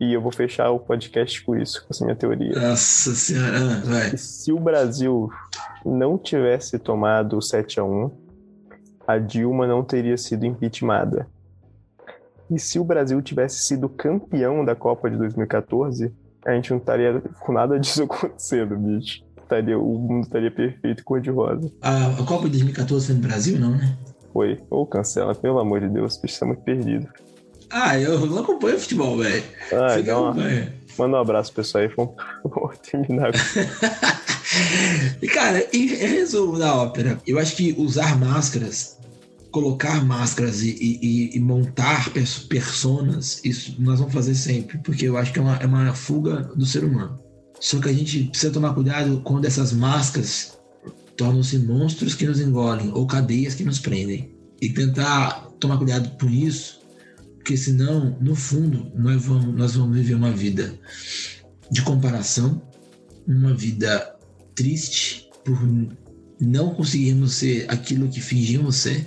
e 0.00 0.14
eu 0.14 0.20
vou 0.22 0.32
fechar 0.32 0.70
o 0.70 0.80
podcast 0.80 1.42
com 1.44 1.54
isso, 1.54 1.84
com 1.84 1.88
essa 1.90 2.04
minha 2.04 2.16
teoria. 2.16 2.58
Nossa 2.58 3.14
senhora, 3.14 3.58
ah, 3.58 3.82
vai. 3.84 4.16
Se 4.16 4.50
o 4.50 4.58
Brasil 4.58 5.30
não 5.84 6.16
tivesse 6.16 6.78
tomado 6.78 7.36
o 7.36 7.42
7 7.42 7.78
a 7.78 7.84
1 7.84 8.10
a 9.06 9.18
Dilma 9.18 9.66
não 9.66 9.82
teria 9.82 10.16
sido 10.16 10.46
impeachmentada. 10.46 11.26
E 12.50 12.58
se 12.58 12.78
o 12.78 12.84
Brasil 12.84 13.20
tivesse 13.20 13.60
sido 13.60 13.88
campeão 13.88 14.64
da 14.64 14.74
Copa 14.74 15.10
de 15.10 15.16
2014, 15.16 16.12
a 16.44 16.52
gente 16.52 16.70
não 16.70 16.78
estaria 16.78 17.20
com 17.40 17.52
nada 17.52 17.78
disso 17.78 18.04
acontecendo, 18.10 18.76
bicho. 18.76 19.22
Estaria, 19.42 19.78
o 19.78 19.98
mundo 19.98 20.24
estaria 20.24 20.50
perfeito 20.50 21.04
cor-de-rosa. 21.04 21.70
A, 21.82 22.06
a 22.06 22.24
Copa 22.24 22.44
de 22.44 22.50
2014 22.50 23.06
foi 23.06 23.14
no 23.16 23.20
Brasil, 23.20 23.58
não, 23.58 23.72
né? 23.72 23.96
Foi. 24.32 24.60
Ou 24.70 24.86
cancela, 24.86 25.34
pelo 25.34 25.58
amor 25.58 25.80
de 25.80 25.88
Deus, 25.88 26.16
bicho, 26.16 26.38
tá 26.38 26.46
muito 26.46 26.62
perdido. 26.62 27.08
Ah, 27.70 27.98
eu 27.98 28.26
não 28.26 28.38
acompanho 28.38 28.78
futebol, 28.78 29.18
velho. 29.18 29.44
Ah, 29.72 29.98
então, 29.98 30.34
manda 30.98 31.16
um 31.16 31.20
abraço, 31.20 31.52
pessoal 31.52 31.84
aí. 31.84 31.90
Vamos, 31.96 32.14
vamos 32.44 32.78
terminar. 32.78 33.30
e, 35.22 35.28
cara, 35.28 35.66
em 35.72 35.86
resumo 35.86 36.58
da 36.58 36.74
ópera, 36.74 37.18
eu 37.26 37.38
acho 37.38 37.54
que 37.54 37.74
usar 37.78 38.18
máscaras, 38.18 38.98
colocar 39.52 40.04
máscaras 40.04 40.62
e, 40.62 40.76
e, 40.80 41.36
e 41.36 41.40
montar 41.40 42.10
personas, 42.48 43.40
isso 43.44 43.76
nós 43.78 44.00
vamos 44.00 44.14
fazer 44.14 44.34
sempre, 44.34 44.78
porque 44.78 45.06
eu 45.06 45.16
acho 45.16 45.32
que 45.32 45.38
é 45.38 45.42
uma, 45.42 45.56
é 45.56 45.66
uma 45.66 45.94
fuga 45.94 46.50
do 46.56 46.66
ser 46.66 46.84
humano. 46.84 47.18
Só 47.60 47.78
que 47.78 47.88
a 47.88 47.92
gente 47.92 48.24
precisa 48.24 48.52
tomar 48.52 48.74
cuidado 48.74 49.20
quando 49.22 49.44
essas 49.44 49.72
máscaras 49.72 50.58
tornam-se 51.16 51.58
monstros 51.58 52.14
que 52.14 52.26
nos 52.26 52.40
engolem 52.40 52.90
ou 52.94 53.06
cadeias 53.06 53.54
que 53.54 53.62
nos 53.62 53.78
prendem. 53.78 54.34
E 54.60 54.70
tentar 54.70 55.46
tomar 55.60 55.76
cuidado 55.76 56.10
por 56.16 56.30
isso, 56.30 56.79
porque 57.40 57.56
senão, 57.56 58.16
no 58.20 58.36
fundo, 58.36 58.92
nós 58.94 59.24
vamos, 59.24 59.54
nós 59.56 59.74
vamos 59.74 59.96
viver 59.96 60.14
uma 60.14 60.30
vida 60.30 60.74
de 61.70 61.80
comparação, 61.80 62.60
uma 63.26 63.54
vida 63.54 64.14
triste 64.54 65.30
por 65.42 65.58
não 66.38 66.74
conseguirmos 66.74 67.34
ser 67.34 67.64
aquilo 67.70 68.08
que 68.08 68.20
fingimos 68.20 68.76
ser, 68.76 69.06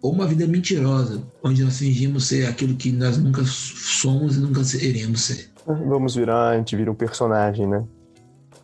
ou 0.00 0.12
uma 0.12 0.26
vida 0.26 0.46
mentirosa, 0.46 1.22
onde 1.42 1.62
nós 1.62 1.78
fingimos 1.78 2.26
ser 2.26 2.46
aquilo 2.46 2.74
que 2.74 2.90
nós 2.90 3.18
nunca 3.18 3.44
somos 3.44 4.36
e 4.36 4.40
nunca 4.40 4.64
seremos 4.64 5.20
ser. 5.20 5.50
Vamos 5.66 6.14
virar, 6.14 6.50
a 6.50 6.56
gente 6.56 6.74
vira 6.74 6.90
um 6.90 6.94
personagem, 6.94 7.66
né? 7.66 7.84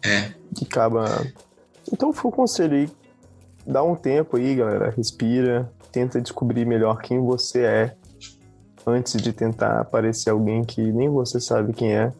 É. 0.02 0.32
Que 0.56 0.64
acaba. 0.64 1.26
Então 1.92 2.14
foi 2.14 2.30
o 2.30 2.34
conselho 2.34 2.76
aí. 2.76 2.88
Dá 3.66 3.82
um 3.82 3.94
tempo 3.94 4.38
aí, 4.38 4.54
galera. 4.54 4.90
Respira. 4.96 5.70
Tenta 5.92 6.18
descobrir 6.20 6.64
melhor 6.64 7.02
quem 7.02 7.20
você 7.20 7.60
é. 7.60 7.96
Antes 8.86 9.20
de 9.20 9.32
tentar 9.32 9.84
parecer 9.86 10.30
alguém 10.30 10.62
que 10.62 10.80
nem 10.80 11.08
você 11.08 11.40
sabe 11.40 11.72
quem 11.72 11.94
é. 11.94 12.12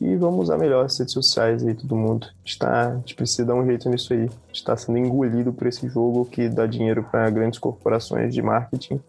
E 0.00 0.16
vamos 0.16 0.44
usar 0.44 0.58
melhor 0.58 0.84
as 0.84 0.98
redes 0.98 1.14
sociais 1.14 1.64
aí, 1.64 1.74
todo 1.74 1.94
mundo. 1.94 2.26
A 2.26 2.30
gente, 2.44 2.58
tá, 2.58 2.88
a 2.88 2.94
gente 2.96 3.14
precisa 3.14 3.44
dar 3.44 3.54
um 3.54 3.64
jeito 3.64 3.88
nisso 3.88 4.12
aí. 4.12 4.22
A 4.22 4.22
gente 4.22 4.54
está 4.54 4.76
sendo 4.76 4.98
engolido 4.98 5.52
por 5.52 5.66
esse 5.66 5.88
jogo 5.88 6.24
que 6.24 6.48
dá 6.48 6.66
dinheiro 6.66 7.04
para 7.04 7.30
grandes 7.30 7.58
corporações 7.58 8.34
de 8.34 8.42
marketing, 8.42 9.00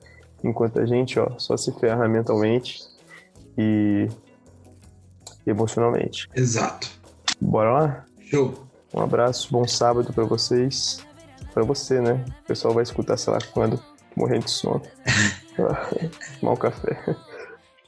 enquanto 0.44 0.80
a 0.80 0.86
gente 0.86 1.20
ó, 1.20 1.38
só 1.40 1.58
se 1.58 1.72
ferra 1.80 2.08
mentalmente 2.08 2.80
e 3.58 4.08
emocionalmente. 5.46 6.30
Exato. 6.36 6.88
Bora 7.42 7.72
lá? 7.72 8.06
Show. 8.20 8.68
Um 8.94 9.02
abraço, 9.02 9.50
bom 9.52 9.68
sábado 9.68 10.14
para 10.14 10.24
vocês. 10.24 11.06
Para 11.54 11.64
você, 11.64 12.00
né? 12.00 12.24
O 12.44 12.48
pessoal 12.48 12.74
vai 12.74 12.84
escutar, 12.84 13.18
sei 13.18 13.34
lá, 13.34 13.40
quando 13.52 13.80
morrer 14.16 14.40
de 14.40 14.52
sono. 14.52 14.82
Um 16.44 16.56
café. 16.56 16.98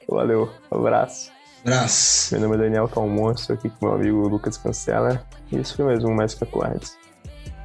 Valeu, 0.08 0.52
abraço. 0.72 1.32
Abraço. 1.62 2.34
Meu 2.34 2.44
nome 2.44 2.56
é 2.56 2.60
Daniel 2.60 2.88
Calmonstro, 2.88 3.54
estou 3.54 3.56
aqui 3.56 3.70
com 3.70 3.88
meu 3.88 3.96
amigo 3.96 4.28
Lucas 4.28 4.58
Cancela. 4.58 5.26
E 5.52 5.60
isso 5.60 5.76
foi 5.76 5.86
mais 5.86 6.04
um 6.04 6.14
Mais 6.14 6.34
Que 6.34 6.44
Acordes. 6.44 6.98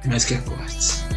Mais 0.05 0.25
Que 0.25 0.35
Acordes. 0.35 1.14